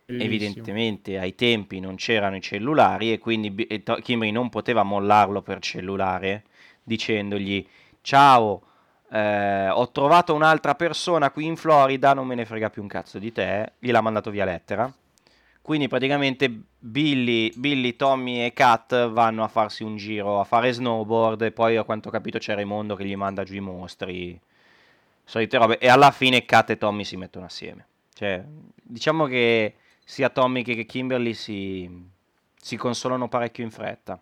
Bellissimo. 0.05 0.33
Evidentemente 0.33 1.17
ai 1.17 1.35
tempi 1.35 1.79
non 1.79 1.95
c'erano 1.95 2.35
i 2.35 2.41
cellulari 2.41 3.13
e 3.13 3.19
quindi 3.19 3.55
e 3.67 3.83
Kimberly 3.83 4.31
non 4.31 4.49
poteva 4.49 4.83
mollarlo 4.83 5.41
per 5.41 5.59
cellulare 5.59 6.43
dicendogli 6.83 7.65
ciao, 8.01 8.61
eh, 9.09 9.69
ho 9.69 9.91
trovato 9.91 10.35
un'altra 10.35 10.75
persona 10.75 11.31
qui 11.31 11.45
in 11.45 11.55
Florida, 11.55 12.13
non 12.13 12.27
me 12.27 12.35
ne 12.35 12.45
frega 12.45 12.69
più 12.69 12.81
un 12.81 12.87
cazzo 12.87 13.17
di 13.17 13.31
te, 13.31 13.73
gliel'ha 13.79 14.01
mandato 14.01 14.29
via 14.29 14.45
lettera. 14.45 14.93
Quindi 15.61 15.87
praticamente 15.87 16.51
Billy, 16.77 17.49
Billy, 17.55 17.95
Tommy 17.95 18.43
e 18.43 18.51
Kat 18.51 19.09
vanno 19.09 19.43
a 19.45 19.47
farsi 19.47 19.83
un 19.83 19.95
giro, 19.95 20.41
a 20.41 20.43
fare 20.43 20.73
snowboard 20.73 21.41
e 21.43 21.51
poi 21.53 21.77
a 21.77 21.83
quanto 21.83 22.09
ho 22.09 22.11
capito 22.11 22.37
c'è 22.37 22.53
Raimondo 22.53 22.95
che 22.95 23.05
gli 23.05 23.15
manda 23.15 23.43
giù 23.43 23.53
i 23.55 23.61
mostri, 23.61 24.37
solite 25.23 25.57
robe. 25.57 25.77
E 25.77 25.87
alla 25.87 26.11
fine 26.11 26.43
Kat 26.43 26.71
e 26.71 26.77
Tommy 26.77 27.05
si 27.05 27.15
mettono 27.15 27.45
assieme. 27.45 27.85
Cioè, 28.13 28.43
diciamo 28.83 29.25
che 29.25 29.75
sia 30.13 30.29
Tommy 30.29 30.61
che 30.61 30.85
Kimberly 30.85 31.33
si, 31.33 31.89
si 32.55 32.77
consolano 32.77 33.27
parecchio 33.27 33.63
in 33.63 33.71
fretta. 33.71 34.19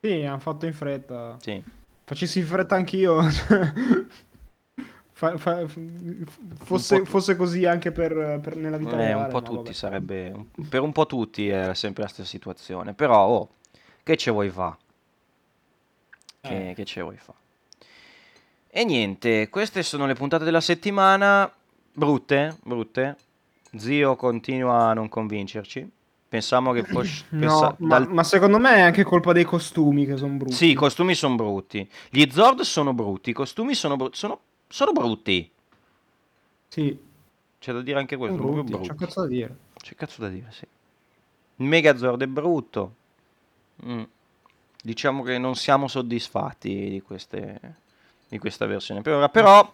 Sì, 0.00 0.22
hanno 0.24 0.38
fatto 0.38 0.64
in 0.64 0.72
fretta. 0.72 1.36
Sì. 1.38 1.62
Facessi 2.04 2.38
in 2.38 2.46
fretta 2.46 2.76
anch'io. 2.76 3.20
Fa- 5.12 5.36
fa- 5.36 5.66
fosse, 6.64 7.04
fosse 7.04 7.36
così 7.36 7.66
anche 7.66 7.92
per, 7.92 8.40
per- 8.42 8.56
nella 8.56 8.78
vita 8.78 8.92
Eh, 8.92 8.96
reale. 9.08 9.24
un 9.24 9.28
po' 9.28 9.42
tutti 9.42 9.56
vabbè. 9.64 9.72
sarebbe, 9.74 10.46
per 10.66 10.80
un 10.80 10.92
po' 10.92 11.04
tutti 11.04 11.46
è 11.50 11.74
sempre 11.74 12.04
la 12.04 12.08
stessa 12.08 12.26
situazione, 12.26 12.94
però 12.94 13.26
oh, 13.26 13.48
che 14.02 14.16
ce 14.16 14.30
vuoi 14.30 14.48
fa? 14.48 14.74
Che, 16.40 16.70
Eh. 16.70 16.72
che 16.74 16.84
ce 16.86 17.02
vuoi 17.02 17.18
fa? 17.18 17.34
E 18.68 18.84
niente, 18.86 19.50
queste 19.50 19.82
sono 19.82 20.06
le 20.06 20.14
puntate 20.14 20.44
della 20.44 20.62
settimana, 20.62 21.52
brutte, 21.92 22.56
brutte. 22.62 23.16
Zio 23.76 24.16
continua 24.16 24.90
a 24.90 24.94
non 24.94 25.08
convincerci. 25.08 25.88
Pensiamo 26.28 26.72
che 26.72 26.84
fosse... 26.84 27.24
No, 27.30 27.74
ma, 27.80 27.98
ma 28.08 28.22
secondo 28.22 28.58
me 28.58 28.76
è 28.76 28.80
anche 28.80 29.02
colpa 29.02 29.32
dei 29.32 29.44
costumi 29.44 30.06
che 30.06 30.16
sono 30.16 30.34
brutti. 30.34 30.54
Sì, 30.54 30.70
i 30.70 30.74
costumi 30.74 31.14
sono 31.14 31.34
brutti. 31.34 31.88
Gli 32.08 32.24
Zord 32.30 32.60
sono 32.60 32.94
brutti, 32.94 33.30
i 33.30 33.32
costumi 33.32 33.74
sono, 33.74 33.96
bru- 33.96 34.14
sono, 34.14 34.38
sono 34.68 34.92
brutti. 34.92 35.50
Sì, 36.68 36.96
C'è 37.58 37.72
da 37.72 37.82
dire 37.82 37.98
anche 37.98 38.16
questo, 38.16 38.36
sono 38.36 38.52
proprio 38.52 38.64
brutti, 38.64 38.88
c'è 38.88 38.94
brutti. 38.94 39.04
cazzo 39.04 39.20
da 39.22 39.26
dire. 39.26 39.56
C'è 39.74 39.94
cazzo 39.96 40.20
da 40.20 40.28
dire, 40.28 40.46
sì. 40.50 40.64
Il 41.56 41.66
Megazord 41.66 42.22
è 42.22 42.26
brutto. 42.26 42.94
Mm. 43.84 44.02
Diciamo 44.82 45.22
che 45.24 45.36
non 45.36 45.56
siamo 45.56 45.88
soddisfatti 45.88 46.88
di, 46.90 47.02
queste, 47.02 47.60
di 48.28 48.38
questa 48.38 48.66
versione 48.66 49.02
per 49.02 49.14
ora, 49.14 49.28
però 49.28 49.70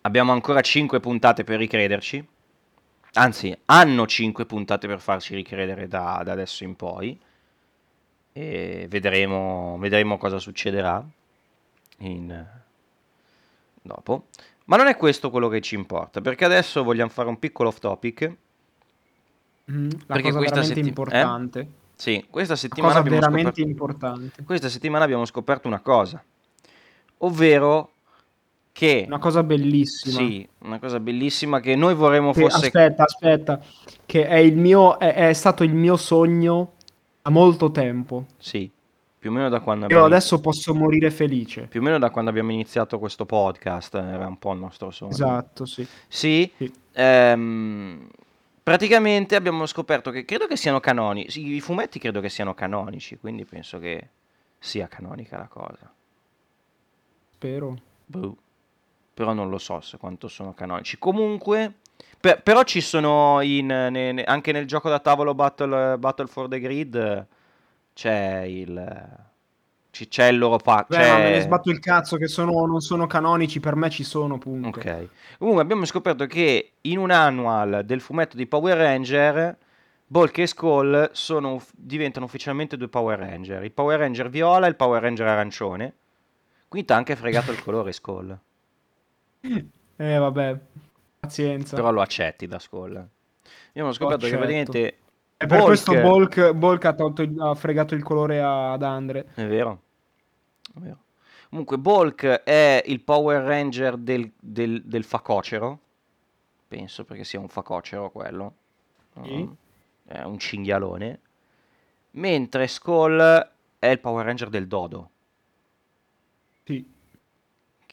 abbiamo 0.00 0.32
ancora 0.32 0.62
5 0.62 1.00
puntate 1.00 1.44
per 1.44 1.58
ricrederci. 1.58 2.26
Anzi, 3.14 3.56
hanno 3.66 4.06
5 4.06 4.46
puntate 4.46 4.86
per 4.86 5.00
farci 5.00 5.34
ricredere 5.34 5.86
da, 5.86 6.22
da 6.24 6.32
adesso 6.32 6.64
in 6.64 6.76
poi. 6.76 7.18
E 8.32 8.86
vedremo, 8.88 9.76
vedremo 9.78 10.16
cosa 10.16 10.38
succederà 10.38 11.04
in... 11.98 12.46
dopo. 13.82 14.28
Ma 14.64 14.76
non 14.76 14.86
è 14.86 14.96
questo 14.96 15.30
quello 15.30 15.48
che 15.48 15.60
ci 15.60 15.74
importa, 15.74 16.20
perché 16.20 16.44
adesso 16.44 16.82
vogliamo 16.82 17.10
fare 17.10 17.28
un 17.28 17.38
piccolo 17.38 17.68
off 17.68 17.78
topic. 17.78 18.36
Mm, 19.70 19.88
Perché 20.06 20.32
questa 20.32 20.38
veramente 20.38 20.64
settim- 20.64 20.86
importante. 20.86 21.68
Sì, 21.94 22.26
questa 22.30 22.56
settimana 22.56 23.00
scoperto... 23.00 23.60
importante. 23.60 24.42
Questa 24.44 24.68
settimana 24.68 25.04
abbiamo 25.04 25.24
scoperto 25.24 25.68
una 25.68 25.80
cosa, 25.80 26.22
ovvero 27.18 27.91
che 28.72 29.04
Una 29.06 29.18
cosa 29.18 29.42
bellissima. 29.42 30.16
sì, 30.18 30.48
una 30.60 30.78
cosa 30.78 30.98
bellissima 30.98 31.60
che 31.60 31.76
noi 31.76 31.94
vorremmo 31.94 32.32
Che- 32.32 32.40
fosse 32.40 32.66
Aspetta, 32.66 33.04
aspetta, 33.04 33.62
che 34.06 34.26
è 34.26 34.36
il 34.38 34.56
mio, 34.56 34.98
è, 34.98 35.28
è 35.28 35.32
stato 35.34 35.62
il 35.62 35.74
mio 35.74 35.96
sogno 35.96 36.72
da 37.22 37.30
molto 37.30 37.70
tempo. 37.70 38.26
sì, 38.38 38.70
più 39.18 39.30
o 39.30 39.32
meno 39.34 39.48
da 39.50 39.60
quando 39.60 39.82
Io 39.82 39.86
abbiamo 39.86 40.06
adesso 40.06 40.40
posso 40.40 40.74
morire 40.74 41.10
felice. 41.10 41.62
più 41.68 41.80
o 41.80 41.82
meno 41.84 41.98
da 41.98 42.10
quando 42.10 42.30
abbiamo 42.30 42.50
iniziato 42.50 42.98
questo 42.98 43.24
podcast, 43.26 43.94
era 43.94 44.26
un 44.26 44.38
po' 44.38 44.52
il 44.52 44.58
nostro 44.58 44.90
sogno. 44.90 45.12
Esatto, 45.12 45.64
sì. 45.66 45.86
Sì, 46.08 46.50
Sì. 46.56 46.72
ehm, 46.92 48.08
praticamente 48.62 49.36
abbiamo 49.36 49.66
scoperto 49.66 50.10
che 50.10 50.24
credo 50.24 50.46
che 50.46 50.56
siano 50.56 50.80
canoni, 50.80 51.28
sì, 51.30 51.46
i 51.54 51.60
fumetti 51.60 51.98
credo 52.00 52.20
che 52.20 52.28
siano 52.30 52.54
canonici, 52.54 53.16
quindi 53.18 53.44
penso 53.44 53.78
che 53.78 54.08
sia 54.58 54.88
canonica 54.88 55.36
la 55.36 55.46
cosa. 55.48 55.92
Spero. 57.34 57.76
Boh. 58.06 58.36
Però 59.14 59.32
non 59.32 59.50
lo 59.50 59.58
so 59.58 59.80
se 59.80 59.98
quanto 59.98 60.28
sono 60.28 60.54
canonici. 60.54 60.98
Comunque, 60.98 61.74
per- 62.18 62.42
però 62.42 62.62
ci 62.62 62.80
sono 62.80 63.40
in, 63.42 63.66
ne- 63.66 64.12
ne- 64.12 64.24
anche 64.24 64.52
nel 64.52 64.66
gioco 64.66 64.88
da 64.88 64.98
tavolo 65.00 65.34
Battle, 65.34 65.98
Battle 65.98 66.26
for 66.26 66.48
the 66.48 66.60
Grid 66.60 67.26
c'è 67.92 68.42
il 68.42 69.20
c'è 69.90 70.26
il 70.26 70.38
loro 70.38 70.56
pack. 70.56 70.88
Beh, 70.88 71.08
ma 71.08 71.18
me 71.18 71.30
ne 71.32 71.40
sbatto 71.40 71.70
il 71.70 71.78
cazzo 71.78 72.16
che 72.16 72.26
sono, 72.26 72.64
non 72.64 72.80
sono 72.80 73.06
canonici, 73.06 73.60
per 73.60 73.76
me 73.76 73.90
ci 73.90 74.04
sono, 74.04 74.38
punto. 74.38 74.78
Ok. 74.78 75.08
Comunque 75.38 75.62
abbiamo 75.62 75.84
scoperto 75.84 76.26
che 76.26 76.72
in 76.82 76.96
un 76.98 77.10
annual 77.10 77.82
del 77.84 78.00
fumetto 78.00 78.36
di 78.36 78.46
Power 78.46 78.78
Ranger, 78.78 79.56
Bulk 80.06 80.38
e 80.38 80.46
Skull 80.46 81.10
sono 81.12 81.62
diventano 81.74 82.24
ufficialmente 82.24 82.78
due 82.78 82.88
Power 82.88 83.18
Ranger. 83.18 83.62
Il 83.64 83.72
Power 83.72 83.98
Ranger 83.98 84.30
viola 84.30 84.66
e 84.66 84.70
il 84.70 84.76
Power 84.76 85.02
Ranger 85.02 85.26
arancione. 85.26 85.94
Quindi 86.68 86.88
t'ha 86.88 86.96
anche 86.96 87.14
fregato 87.14 87.52
il 87.52 87.62
colore 87.62 87.92
Skull. 87.92 88.38
Eh, 89.42 90.16
vabbè, 90.18 90.58
pazienza. 91.20 91.76
Però 91.76 91.90
lo 91.90 92.00
accetti 92.00 92.46
da 92.46 92.58
Skull. 92.58 93.08
Abbiamo 93.68 93.92
scoperto 93.92 94.26
che 94.26 94.36
praticamente 94.36 94.88
E 94.88 94.96
per 95.36 95.48
Bulk- 95.48 95.64
questo 95.64 96.00
Bulk, 96.00 96.52
Bulk 96.52 96.84
ha, 96.84 96.92
tolto 96.94 97.28
ha 97.38 97.54
fregato 97.54 97.94
il 97.94 98.02
colore 98.02 98.40
a- 98.40 98.72
ad 98.72 98.82
Andre. 98.82 99.26
È 99.34 99.46
vero. 99.46 99.82
È 100.74 100.78
vero. 100.78 100.98
Comunque, 101.48 101.76
Bulk 101.78 102.24
è 102.24 102.82
il 102.86 103.00
Power 103.02 103.42
Ranger 103.42 103.96
del, 103.96 104.30
del, 104.38 104.82
del 104.84 105.04
facocero. 105.04 105.78
Penso 106.68 107.04
perché 107.04 107.24
sia 107.24 107.40
un 107.40 107.48
facocero 107.48 108.10
quello. 108.10 108.54
Sì. 109.22 109.42
Mm. 109.42 109.50
È 110.06 110.22
un 110.22 110.38
cinghialone. 110.38 111.20
Mentre 112.12 112.66
Skull 112.68 113.20
è 113.78 113.86
il 113.86 113.98
Power 114.00 114.24
Ranger 114.24 114.48
del 114.48 114.66
dodo. 114.66 115.10
Sì. 116.64 116.90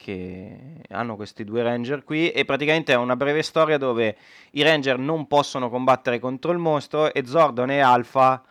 Che 0.02 0.82
hanno 0.92 1.18
questi 1.18 1.44
due 1.44 1.62
ranger 1.62 2.06
qui. 2.06 2.32
E 2.32 2.46
praticamente 2.46 2.94
è 2.94 2.96
una 2.96 3.18
breve 3.18 3.42
storia 3.42 3.78
dove 3.78 4.16
i 4.52 4.64
ranger 4.64 4.98
non 4.98 5.28
possono 5.28 5.70
combattere 5.70 6.20
contro 6.20 6.54
il 6.54 6.58
mostro. 6.58 7.14
E 7.14 7.26
Zordon 7.26 7.70
e 7.70 7.82
Alpha 7.82 8.42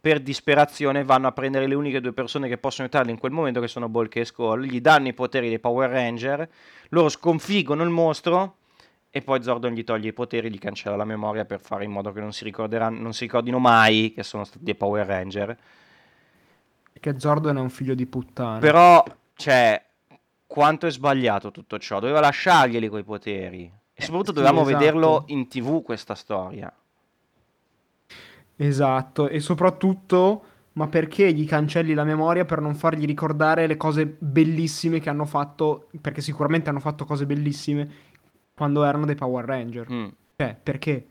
per 0.00 0.20
disperazione 0.20 1.04
vanno 1.04 1.26
a 1.26 1.32
prendere 1.32 1.66
le 1.66 1.74
uniche 1.74 2.00
due 2.00 2.12
persone 2.12 2.48
che 2.48 2.58
possono 2.58 2.86
aiutarli 2.86 3.10
in 3.10 3.18
quel 3.18 3.32
momento, 3.32 3.60
che 3.60 3.66
sono 3.66 3.88
Bulk 3.88 4.16
e 4.16 4.24
Skull, 4.24 4.62
gli 4.62 4.80
danno 4.80 5.08
i 5.08 5.12
poteri 5.12 5.48
dei 5.48 5.58
Power 5.58 5.90
Ranger, 5.90 6.48
loro 6.90 7.08
sconfiggono 7.08 7.82
il 7.82 7.90
mostro 7.90 8.58
e 9.10 9.20
poi 9.22 9.42
Zordon 9.42 9.72
gli 9.72 9.82
toglie 9.82 10.10
i 10.10 10.12
poteri, 10.12 10.48
gli 10.48 10.58
cancella 10.58 10.94
la 10.94 11.04
memoria 11.04 11.44
per 11.44 11.58
fare 11.58 11.82
in 11.82 11.90
modo 11.90 12.12
che 12.12 12.20
non 12.20 12.32
si, 12.32 12.44
ricorderanno, 12.44 13.00
non 13.00 13.14
si 13.14 13.24
ricordino 13.24 13.58
mai 13.58 14.12
che 14.14 14.22
sono 14.22 14.44
stati 14.44 14.62
dei 14.62 14.76
Power 14.76 15.04
Ranger. 15.04 15.58
Che 16.92 17.14
Zordon 17.18 17.56
è 17.56 17.60
un 17.60 17.70
figlio 17.70 17.94
di 17.94 18.06
puttana. 18.06 18.58
Però, 18.58 19.02
cioè, 19.34 19.85
quanto 20.46 20.86
è 20.86 20.90
sbagliato 20.90 21.50
tutto 21.50 21.78
ciò? 21.78 22.00
Doveva 22.00 22.20
lasciarglieli 22.20 22.88
quei 22.88 23.04
poteri. 23.04 23.70
E 23.92 24.02
soprattutto 24.02 24.32
sì, 24.32 24.42
dovevamo 24.42 24.62
esatto. 24.62 24.78
vederlo 24.78 25.24
in 25.28 25.48
tv 25.48 25.82
questa 25.82 26.14
storia. 26.14 26.72
Esatto, 28.56 29.28
e 29.28 29.40
soprattutto, 29.40 30.44
ma 30.72 30.88
perché 30.88 31.32
gli 31.32 31.46
cancelli 31.46 31.94
la 31.94 32.04
memoria 32.04 32.44
per 32.44 32.60
non 32.60 32.74
fargli 32.74 33.04
ricordare 33.04 33.66
le 33.66 33.76
cose 33.76 34.06
bellissime 34.06 35.00
che 35.00 35.10
hanno 35.10 35.26
fatto? 35.26 35.88
Perché 36.00 36.20
sicuramente 36.20 36.70
hanno 36.70 36.80
fatto 36.80 37.04
cose 37.04 37.26
bellissime 37.26 37.90
quando 38.54 38.84
erano 38.84 39.04
dei 39.04 39.14
Power 39.14 39.44
Ranger. 39.44 39.90
Mm, 39.90 40.06
Cioè, 40.36 40.56
perché? 40.62 41.06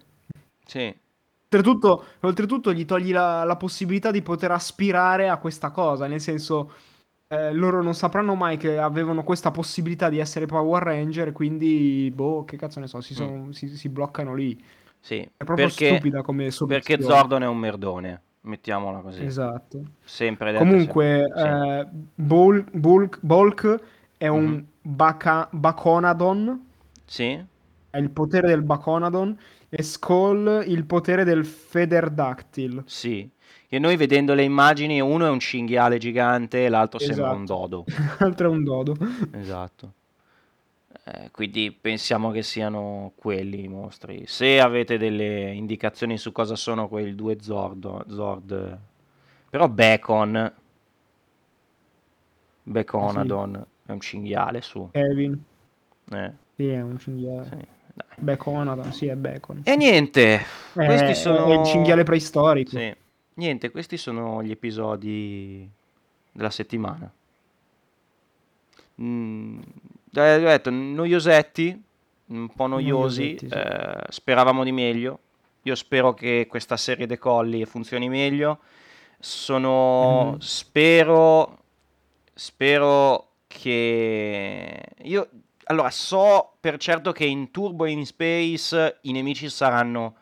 sì. 0.65 0.95
Oltretutto, 1.43 2.04
oltretutto 2.21 2.74
gli 2.74 2.86
togli 2.86 3.12
la, 3.12 3.43
la 3.43 3.56
possibilità 3.56 4.12
di 4.12 4.21
poter 4.21 4.52
aspirare 4.52 5.30
a 5.30 5.38
questa 5.38 5.69
cosa, 5.69 6.08
nel 6.08 6.19
senso, 6.19 6.71
eh, 7.28 7.54
loro 7.54 7.82
non 7.82 7.94
sapranno 7.96 8.36
mai 8.36 8.58
che 8.58 8.78
avevano 8.78 9.24
questa 9.24 9.52
possibilità 9.52 10.10
di 10.10 10.20
essere 10.20 10.46
Power 10.46 10.84
Ranger, 10.84 11.32
quindi, 11.32 12.12
boh, 12.14 12.44
che 12.46 12.58
cazzo 12.58 12.80
ne 12.80 12.88
so, 12.88 13.02
si, 13.02 13.14
sono- 13.14 13.52
si- 13.52 13.68
si 13.76 13.90
bloccano 13.90 14.34
lì. 14.36 14.62
Sì, 15.00 15.20
È 15.38 15.44
proprio 15.44 15.68
perché, 15.68 15.88
stupida 15.94 16.22
come 16.22 16.44
perché 16.46 16.52
soluzione. 16.52 17.04
Zordon 17.04 17.44
è 17.44 17.48
un 17.48 17.58
merdone, 17.58 18.22
mettiamola 18.42 19.00
così. 19.00 19.24
Esatto. 19.24 19.82
Sempre 20.04 20.52
detto, 20.52 20.64
Comunque, 20.64 21.32
sempre- 21.36 21.80
eh, 21.82 21.88
Bulk, 22.16 22.70
Bulk- 22.78 23.20
Bulk 23.22 23.80
è 24.18 24.28
un 24.28 24.44
Mhm. 24.46 24.66
Baca- 24.82 25.48
Baconadon, 25.52 26.66
sì. 27.06 27.24
Sì? 27.24 27.46
è 27.90 27.98
il 27.98 28.10
potere 28.12 28.48
del 28.48 28.62
Baconadon, 28.62 29.38
e 29.70 29.82
Skull 29.84 30.64
il 30.68 30.86
potere 30.86 31.24
del 31.24 31.46
Federdactyl. 31.46 32.84
Sì. 32.86 33.30
E 33.76 33.80
noi 33.80 33.98
vedendo 33.98 34.34
le 34.34 34.44
immagini, 34.44 35.02
uno 35.02 35.26
è 35.26 35.30
un 35.30 35.40
cinghiale 35.42 35.98
gigante 35.98 36.64
e 36.64 36.70
l'altro 36.70 36.98
sembra 36.98 37.32
un 37.32 37.44
Esatto. 37.44 37.60
dodo. 37.68 37.86
L'altro 38.20 38.48
è 38.48 38.50
un 38.50 38.64
dodo. 38.64 38.96
Esatto. 39.34 39.92
Eh, 41.04 41.30
quindi 41.32 41.72
pensiamo 41.74 42.32
che 42.32 42.42
siano 42.42 43.12
quelli 43.16 43.66
i 43.66 43.68
mostri. 43.68 44.24
Se 44.28 44.62
avete 44.62 44.98
delle 44.98 45.52
indicazioni 45.52 46.18
su 46.18 46.32
cosa 46.32 46.56
sono 46.56 46.88
quei 46.88 47.14
due 47.16 47.36
Zord, 47.42 48.06
Zord 48.10 48.80
però 49.50 49.68
Bacon, 49.68 50.54
Baconadon 52.64 53.66
è 53.86 53.92
un 53.92 54.00
cinghiale 54.00 54.62
su. 54.62 54.88
Kevin. 54.92 55.44
Eh, 56.12 56.32
Sì, 56.56 56.68
è 56.70 56.82
un 56.82 56.98
cinghiale. 56.98 57.48
sì. 57.52 57.68
Baconadon, 58.22 58.92
sì, 58.94 59.08
è 59.08 59.16
Bacon. 59.16 59.62
E 59.66 59.76
niente, 59.76 60.36
È- 60.36 60.44
questi 60.86 61.12
è- 61.12 61.14
sono... 61.14 61.46
è 61.48 61.60
il 61.60 61.66
cinghiale 61.66 62.04
preistorico. 62.04 62.70
Sì. 62.78 62.96
Niente, 63.36 63.69
questi 63.69 63.98
sono 63.98 64.41
gli 64.41 64.52
episodi 64.52 65.69
della 66.32 66.50
settimana. 66.50 67.12
Mm, 69.02 69.60
eh, 70.13 70.36
ho 70.36 70.39
detto, 70.39 70.69
noiosetti, 70.69 71.84
un 72.28 72.48
po' 72.50 72.67
noiosi, 72.67 73.21
Noiosetti, 73.36 73.50
sì. 73.50 73.54
eh, 73.54 74.04
speravamo 74.10 74.63
di 74.63 74.71
meglio. 74.71 75.19
Io 75.63 75.76
spero 75.76 76.13
che 76.13 76.45
questa 76.50 76.78
serie 76.78 77.08
decolli 77.08 77.60
e 77.62 77.65
funzioni 77.65 78.08
meglio. 78.08 78.60
Sono, 79.19 80.32
Mhm. 80.32 80.38
spero, 80.39 81.58
spero 82.34 83.32
che 83.48 84.82
io, 85.04 85.30
allora, 85.65 85.89
so 85.89 86.54
per 86.60 86.78
certo 86.78 87.12
che 87.12 87.26
in 87.26 87.52
Turbo 87.52 87.86
e 87.86 87.91
in 87.91 88.06
Space 88.06 89.00
i 89.02 89.12
nemici 89.12 89.50
saranno 89.50 90.15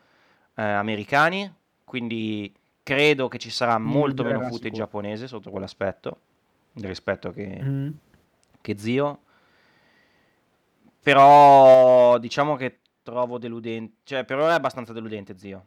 eh, 0.55 0.61
americani, 0.63 1.51
quindi 1.83 2.51
credo 2.83 3.27
che 3.27 3.37
ci 3.39 3.49
sarà 3.49 3.77
molto 3.77 4.23
meno 4.23 4.39
footage 4.39 4.55
sicuro. 4.63 4.75
giapponese 4.75 5.27
sotto 5.27 5.49
quell'aspetto, 5.49 6.19
rispetto 6.73 7.31
che, 7.31 7.59
Mhm. 7.61 7.97
che 8.61 8.77
zio. 8.77 9.19
Però 11.01 12.17
diciamo 12.17 12.55
che 12.55 12.79
trovo 13.03 13.37
deludente, 13.37 13.95
cioè 14.03 14.23
per 14.23 14.37
ora 14.39 14.51
è 14.51 14.55
abbastanza 14.55 14.93
deludente 14.93 15.37
zio. 15.37 15.65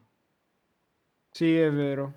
Sì, 1.30 1.54
è 1.58 1.70
vero. 1.70 2.12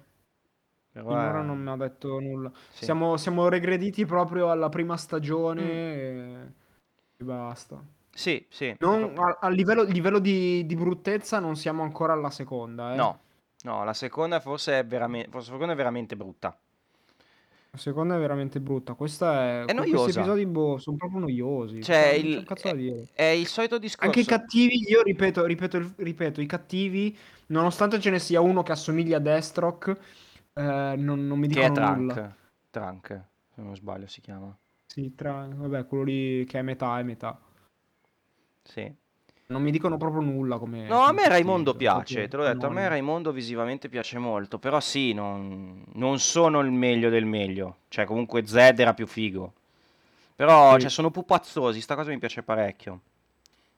Per 0.91 1.01
Finora 1.03 1.29
ora- 1.29 1.41
non 1.41 1.59
mi 1.61 1.69
ha 1.69 1.75
detto 1.75 2.19
nulla. 2.19 2.51
sì. 2.71 2.85
Siamo, 2.85 3.17
siamo 3.17 3.49
regrediti 3.49 4.05
proprio 4.05 4.49
alla 4.49 4.69
prima 4.69 4.95
stagione 4.97 5.61
Mm. 5.61 5.65
e... 5.67 6.53
e 7.17 7.23
basta. 7.23 7.83
Sì, 8.11 8.45
sì. 8.49 8.73
Non- 8.79 9.13
a, 9.17 9.37
a 9.41 9.49
livello, 9.49 9.83
livello 9.83 10.19
di, 10.19 10.65
di 10.65 10.75
bruttezza 10.75 11.39
non 11.39 11.55
siamo 11.57 11.83
ancora 11.83 12.13
alla 12.13 12.29
seconda, 12.31 12.93
eh. 12.93 12.95
No, 12.95 13.19
no, 13.63 13.83
la 13.83 13.93
seconda 13.93 14.39
forse 14.39 14.79
è 14.79 14.85
veramente, 14.85 15.29
forse 15.29 15.47
la 15.47 15.53
seconda 15.53 15.73
è 15.73 15.77
veramente 15.77 16.15
brutta. 16.15 16.57
La 17.71 17.77
seconda 17.77 18.15
è 18.15 18.19
veramente 18.19 18.59
brutta. 18.59 18.95
Questa 18.95 19.43
è... 19.43 19.65
È 19.65 19.73
que- 19.75 19.89
Questi 19.89 20.09
episodi 20.09 20.45
boh, 20.47 20.77
sono 20.79 20.97
proprio 20.97 21.19
noiosi. 21.19 21.83
Cioè, 21.83 21.95
Cioè, 21.95 22.13
il- 22.13 22.43
cazzo 22.43 22.67
da 22.67 22.73
è, 22.73 22.77
dire. 22.77 23.07
è 23.13 23.23
il 23.25 23.45
solito 23.47 23.75
Anche 23.75 23.85
i 23.85 23.89
discorso. 23.89 24.23
cattivi, 24.23 24.89
io 24.89 25.03
ripeto, 25.03 25.45
ripeto, 25.45 25.93
ripeto, 25.97 26.41
i 26.41 26.45
cattivi, 26.47 27.15
nonostante 27.47 27.99
ce 27.99 28.09
ne 28.09 28.17
sia 28.19 28.41
uno 28.41 28.63
che 28.63 28.71
assomiglia 28.71 29.17
a 29.17 29.19
Deathstroke, 29.19 29.91
eh, 30.53 30.93
non, 30.97 31.27
non 31.27 31.37
mi 31.39 31.47
Che 31.47 31.61
è 31.61 31.69
dicono 31.69 31.93
nulla. 31.93 32.13
Trunk. 32.13 32.35
Trunk, 32.71 33.07
se 33.53 33.61
non 33.61 33.75
sbaglio 33.75 34.07
si 34.07 34.21
chiama. 34.21 34.55
Sì, 34.85 35.13
tra, 35.15 35.47
vabbè, 35.47 35.85
quello 35.85 36.03
lì 36.05 36.45
che 36.45 36.59
è 36.59 36.61
metà 36.63 36.97
è 36.99 37.03
metà. 37.03 37.39
Sì. 38.63 38.95
Non 39.51 39.63
mi 39.63 39.71
dicono 39.71 39.97
proprio 39.97 40.21
nulla 40.21 40.59
come, 40.59 40.87
No, 40.87 41.01
a 41.01 41.11
me 41.11 41.27
Raimondo 41.27 41.73
piace, 41.73 42.27
te 42.27 42.37
l'ho 42.37 42.43
detto, 42.43 42.67
a 42.67 42.69
me. 42.69 42.87
Raimondo 42.87 43.31
visivamente 43.31 43.89
piace 43.89 44.19
molto, 44.19 44.59
però 44.59 44.79
sì, 44.79 45.11
non, 45.11 45.83
non 45.93 46.19
sono 46.19 46.59
il 46.59 46.69
meglio 46.69 47.09
del 47.09 47.25
meglio, 47.25 47.77
cioè 47.87 48.05
comunque 48.05 48.45
Zed 48.45 48.79
era 48.79 48.93
più 48.93 49.07
figo, 49.07 49.53
però 50.35 50.73
Sì. 50.75 50.81
cioè, 50.81 50.89
sono 50.91 51.09
pupazzosi, 51.09 51.81
sta 51.81 51.95
cosa 51.95 52.11
mi 52.11 52.19
piace 52.19 52.43
parecchio. 52.43 52.99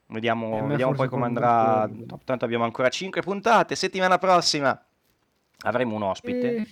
Vediamo, 0.08 0.68
vediamo 0.68 0.92
poi 0.92 1.08
come 1.08 1.24
andrà, 1.28 1.90
tanto 2.26 2.44
abbiamo 2.44 2.66
ancora 2.66 2.90
5 2.90 3.22
puntate, 3.22 3.76
settimana 3.76 4.18
prossima 4.18 4.78
avremo 5.60 5.96
un 5.96 6.04
ospite, 6.04 6.56
Eh, 6.58 6.68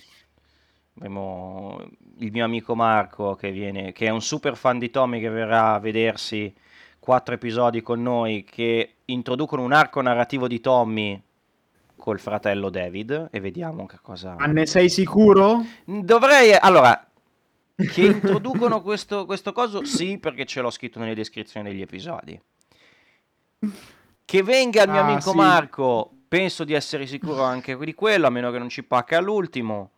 avremo 0.96 1.82
il 2.18 2.30
mio 2.32 2.44
amico 2.44 2.74
Marco 2.74 3.34
che 3.34 3.50
viene, 3.50 3.92
che 3.92 4.04
è 4.08 4.10
un 4.10 4.20
super 4.20 4.56
fan 4.58 4.78
di 4.78 4.90
Tommy 4.90 5.20
che 5.20 5.30
verrà 5.30 5.72
a 5.72 5.78
vedersi 5.78 6.54
quattro 7.00 7.34
episodi 7.34 7.80
con 7.80 8.02
noi 8.02 8.44
che 8.44 8.96
introducono 9.06 9.62
un 9.62 9.72
arco 9.72 10.00
narrativo 10.00 10.46
di 10.46 10.60
Tommy 10.60 11.20
col 11.96 12.20
fratello 12.20 12.70
David 12.70 13.28
e 13.30 13.40
vediamo 13.40 13.86
che 13.86 13.98
cosa... 14.00 14.36
Ma 14.38 14.46
ne 14.46 14.66
sei 14.66 14.88
sicuro? 14.88 15.64
Dovrei... 15.84 16.54
Allora, 16.54 17.06
che 17.74 18.02
introducono 18.02 18.80
questo, 18.82 19.26
questo 19.26 19.52
coso? 19.52 19.84
Sì, 19.84 20.18
perché 20.18 20.44
ce 20.44 20.60
l'ho 20.60 20.70
scritto 20.70 20.98
nelle 20.98 21.14
descrizioni 21.14 21.70
degli 21.70 21.82
episodi. 21.82 22.40
Che 24.24 24.42
venga 24.42 24.82
il 24.84 24.90
mio 24.90 25.00
Ah, 25.00 25.04
amico 25.04 25.30
sì. 25.30 25.36
Marco, 25.36 26.10
penso 26.28 26.64
di 26.64 26.74
essere 26.74 27.06
sicuro 27.06 27.42
anche 27.42 27.76
di 27.76 27.94
quello, 27.94 28.26
a 28.26 28.30
meno 28.30 28.50
che 28.50 28.58
non 28.58 28.68
ci 28.68 28.84
pacca 28.84 29.18
all'ultimo. 29.18 29.90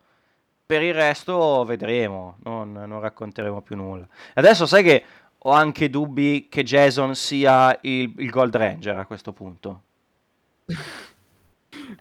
Per 0.64 0.82
il 0.82 0.94
resto 0.94 1.64
vedremo, 1.64 2.38
non, 2.44 2.72
non 2.72 3.00
racconteremo 3.00 3.60
più 3.60 3.76
nulla. 3.76 4.06
Adesso 4.34 4.64
sai 4.64 4.82
che 4.82 5.04
ho 5.44 5.50
anche 5.50 5.90
dubbi 5.90 6.46
che 6.48 6.62
Jason 6.62 7.14
sia 7.14 7.76
il, 7.82 8.12
il 8.16 8.30
Gold 8.30 8.54
Ranger 8.56 8.96
a 8.98 9.06
questo 9.06 9.32
punto. 9.32 9.82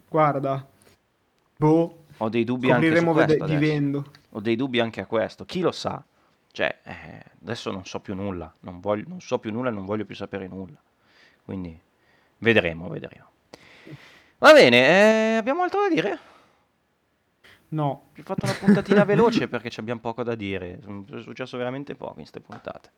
Guarda. 0.08 0.66
Boh, 1.58 2.04
Ho 2.18 2.30
dei 2.30 2.44
dubbi 2.44 2.72
anche 2.72 2.96
su 2.96 3.04
scopriremo 3.04 3.14
vede- 3.14 3.46
vivendo. 3.46 4.12
Ho 4.32 4.40
dei 4.40 4.56
dubbi 4.56 4.80
anche 4.80 5.02
a 5.02 5.06
questo. 5.06 5.46
Chi 5.46 5.60
lo 5.62 5.72
sa? 5.72 6.04
Cioè, 6.52 6.80
eh, 6.84 7.24
adesso 7.42 7.72
non 7.72 7.86
so 7.86 8.00
più 8.00 8.14
nulla. 8.16 8.52
Non, 8.62 8.80
voglio- 8.80 9.06
non 9.08 9.22
so 9.22 9.40
più 9.40 9.52
nulla 9.52 9.70
e 9.70 9.74
non 9.74 9.86
voglio 9.86 10.06
più 10.06 10.16
sapere 10.16 10.48
nulla. 10.48 10.78
Quindi 11.44 11.78
vedremo, 12.40 12.90
vedremo. 12.90 13.30
Va 14.38 14.54
bene, 14.54 15.34
eh, 15.34 15.36
abbiamo 15.38 15.62
altro 15.64 15.82
da 15.82 15.90
dire? 15.90 16.20
No. 17.70 18.10
Ho 18.18 18.22
fatto 18.24 18.46
una 18.46 18.54
puntatina 18.56 19.04
veloce 19.06 19.48
perché 19.48 19.70
abbiamo 19.80 20.00
poco 20.02 20.24
da 20.24 20.36
dire. 20.36 20.80
È 20.80 21.22
successo 21.22 21.58
veramente 21.58 21.96
poco 21.96 22.12
in 22.12 22.16
queste 22.28 22.40
puntate. 22.40 22.90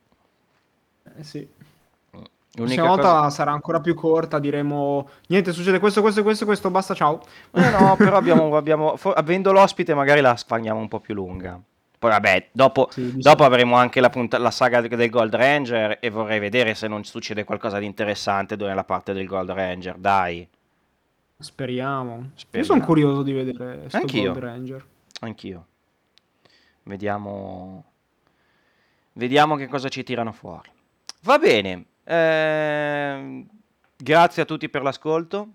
Eh 1.17 1.23
sì. 1.23 1.47
La 2.11 2.19
L'unica 2.61 2.83
prossima 2.83 2.87
volta 2.87 3.19
cosa... 3.23 3.29
sarà 3.31 3.51
ancora 3.51 3.81
più 3.81 3.95
corta, 3.95 4.37
diremo 4.37 5.09
niente, 5.27 5.51
succede 5.51 5.79
questo, 5.79 6.01
questo, 6.01 6.21
questo, 6.21 6.45
questo, 6.45 6.69
basta, 6.69 6.93
ciao. 6.93 7.19
Eh 7.51 7.69
no, 7.71 7.95
però 7.97 8.15
abbiamo, 8.17 8.55
abbiamo- 8.55 8.95
fo- 8.95 9.11
avendo 9.13 9.51
l'ospite 9.51 9.95
magari 9.95 10.21
la 10.21 10.35
spagniamo 10.35 10.79
un 10.79 10.87
po' 10.87 10.99
più 10.99 11.15
lunga. 11.15 11.59
Poi 11.97 12.11
vabbè, 12.11 12.49
dopo, 12.51 12.89
Sì, 12.91 13.13
dopo 13.17 13.43
avremo 13.43 13.75
anche 13.75 13.99
la, 14.01 14.09
punta- 14.09 14.37
la 14.37 14.51
saga 14.51 14.81
del 14.81 15.09
Gold 15.09 15.33
Ranger 15.33 15.97
e 16.01 16.09
vorrei 16.09 16.37
vedere 16.39 16.75
se 16.75 16.87
non 16.87 17.03
succede 17.05 17.43
qualcosa 17.43 17.79
di 17.79 17.85
interessante 17.85 18.55
nella 18.55 18.83
parte 18.83 19.13
del 19.13 19.25
Gold 19.25 19.49
Ranger. 19.49 19.95
Dai, 19.97 20.47
Speriamo. 21.39 22.15
Io 22.17 22.29
Speriamo. 22.35 22.73
sono 22.73 22.85
curioso 22.85 23.23
di 23.23 23.31
vedere 23.33 23.85
sto 23.87 23.97
Anch'io. 23.97 24.31
Gold 24.31 24.43
Ranger. 24.43 24.85
anch'io. 25.21 25.65
Vediamo, 26.83 27.83
vediamo 29.13 29.55
che 29.55 29.67
cosa 29.67 29.87
ci 29.89 30.03
tirano 30.03 30.31
fuori. 30.33 30.69
Va 31.25 31.39
bene, 31.39 31.85
ehm, 32.03 33.47
grazie 33.95 34.41
a 34.41 34.45
tutti 34.45 34.67
per 34.67 34.81
l'ascolto. 34.81 35.53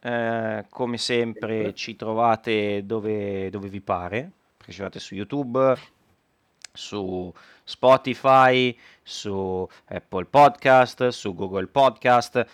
Eh, 0.00 0.66
come 0.70 0.98
sempre 0.98 1.74
ci 1.74 1.96
trovate 1.96 2.86
dove, 2.86 3.50
dove 3.50 3.68
vi 3.68 3.80
pare, 3.80 4.30
perché 4.56 4.70
ci 4.70 4.76
trovate 4.76 5.00
su 5.00 5.16
YouTube, 5.16 5.76
su 6.72 7.32
Spotify, 7.64 8.76
su 9.02 9.68
Apple 9.86 10.26
Podcast, 10.26 11.08
su 11.08 11.34
Google 11.34 11.66
Podcast 11.66 12.46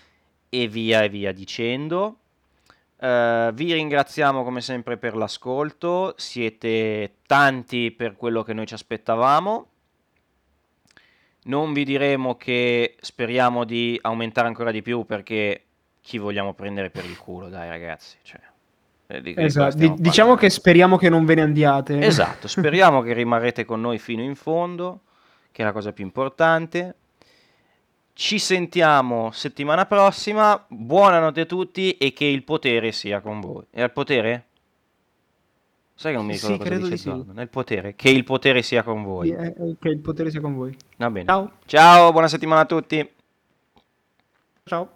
e 0.49 0.67
via 0.67 1.03
e 1.03 1.11
via 1.11 1.33
dicendo. 1.33 2.21
Eh, 2.99 3.51
vi 3.53 3.75
ringraziamo 3.75 4.43
come 4.43 4.63
sempre 4.63 4.97
per 4.97 5.15
l'ascolto, 5.15 6.15
siete 6.17 7.17
tanti 7.27 7.91
per 7.91 8.17
quello 8.17 8.43
che 8.43 8.55
noi 8.55 8.67
ci 8.67 8.73
aspettavamo. 8.73 9.73
Non 11.47 11.73
vi 11.73 11.85
diremo 11.85 12.37
che 12.37 12.97
speriamo 13.01 13.65
di 13.65 13.99
aumentare 14.03 14.49
ancora 14.49 14.71
di 14.71 14.83
più 14.83 15.05
perché 15.05 15.63
chi 16.01 16.19
vogliamo 16.19 16.55
prendere 16.55 16.91
per 16.91 17.05
il 17.05 17.17
culo, 17.17 17.49
dai 17.49 17.69
ragazzi. 17.69 18.17
Cioè, 18.23 18.41
eh, 19.09 19.21
di- 19.21 19.35
Esatto. 19.37 19.77
Di- 19.77 19.95
diciamo 19.97 20.35
che 20.35 20.51
speriamo 20.51 20.97
che 20.97 21.09
non 21.09 21.25
ve 21.25 21.37
ne 21.37 21.43
andiate. 21.43 22.01
Esatto, 22.01 22.47
speriamo 22.49 23.01
che 23.03 23.13
rimarrete 23.13 23.65
con 23.65 23.81
noi 23.81 23.99
fino 23.99 24.23
in 24.23 24.35
fondo, 24.35 25.01
che 25.53 25.63
è 25.63 25.65
la 25.65 25.73
cosa 25.73 25.93
più 25.93 26.05
importante. 26.05 26.95
Ci 28.13 28.39
sentiamo 28.39 29.31
settimana 29.31 29.87
prossima. 29.87 30.65
Buonanotte 30.67 31.43
a 31.43 31.47
tutti 31.47 31.97
e 31.97 32.13
che 32.13 32.25
il 32.25 32.43
potere 32.45 32.91
sia 32.91 33.21
con 33.21 33.41
voi. 33.41 33.65
È 33.71 33.83
al 33.83 33.93
potere? 33.93 34.47
Sai 35.99 36.13
che 36.13 36.19
non 36.19 36.27
mi 36.27 36.37
Sì, 36.37 36.47
ricordo 36.49 36.57
cosa 36.65 36.69
credo 36.69 36.89
dice 36.89 37.11
di 37.11 37.25
sì. 37.25 37.33
Nel 37.33 37.49
potere. 37.49 37.95
Che 37.95 38.11
il 38.11 38.23
potere 38.25 38.61
sia 38.63 38.83
con 38.83 39.03
voi. 39.03 39.29
Sì, 39.29 39.33
eh, 39.35 39.77
Che 39.81 39.89
il 39.89 39.99
potere 39.99 40.31
sia 40.31 40.41
con 40.43 40.55
voi. 40.55 40.77
Va 40.99 41.11
bene. 41.11 41.25
Ciao. 41.27 41.53
Ciao, 41.65 42.13
buona 42.13 42.29
settimana 42.29 42.61
a 42.61 42.67
tutti. 42.67 43.11
Ciao. 44.65 44.96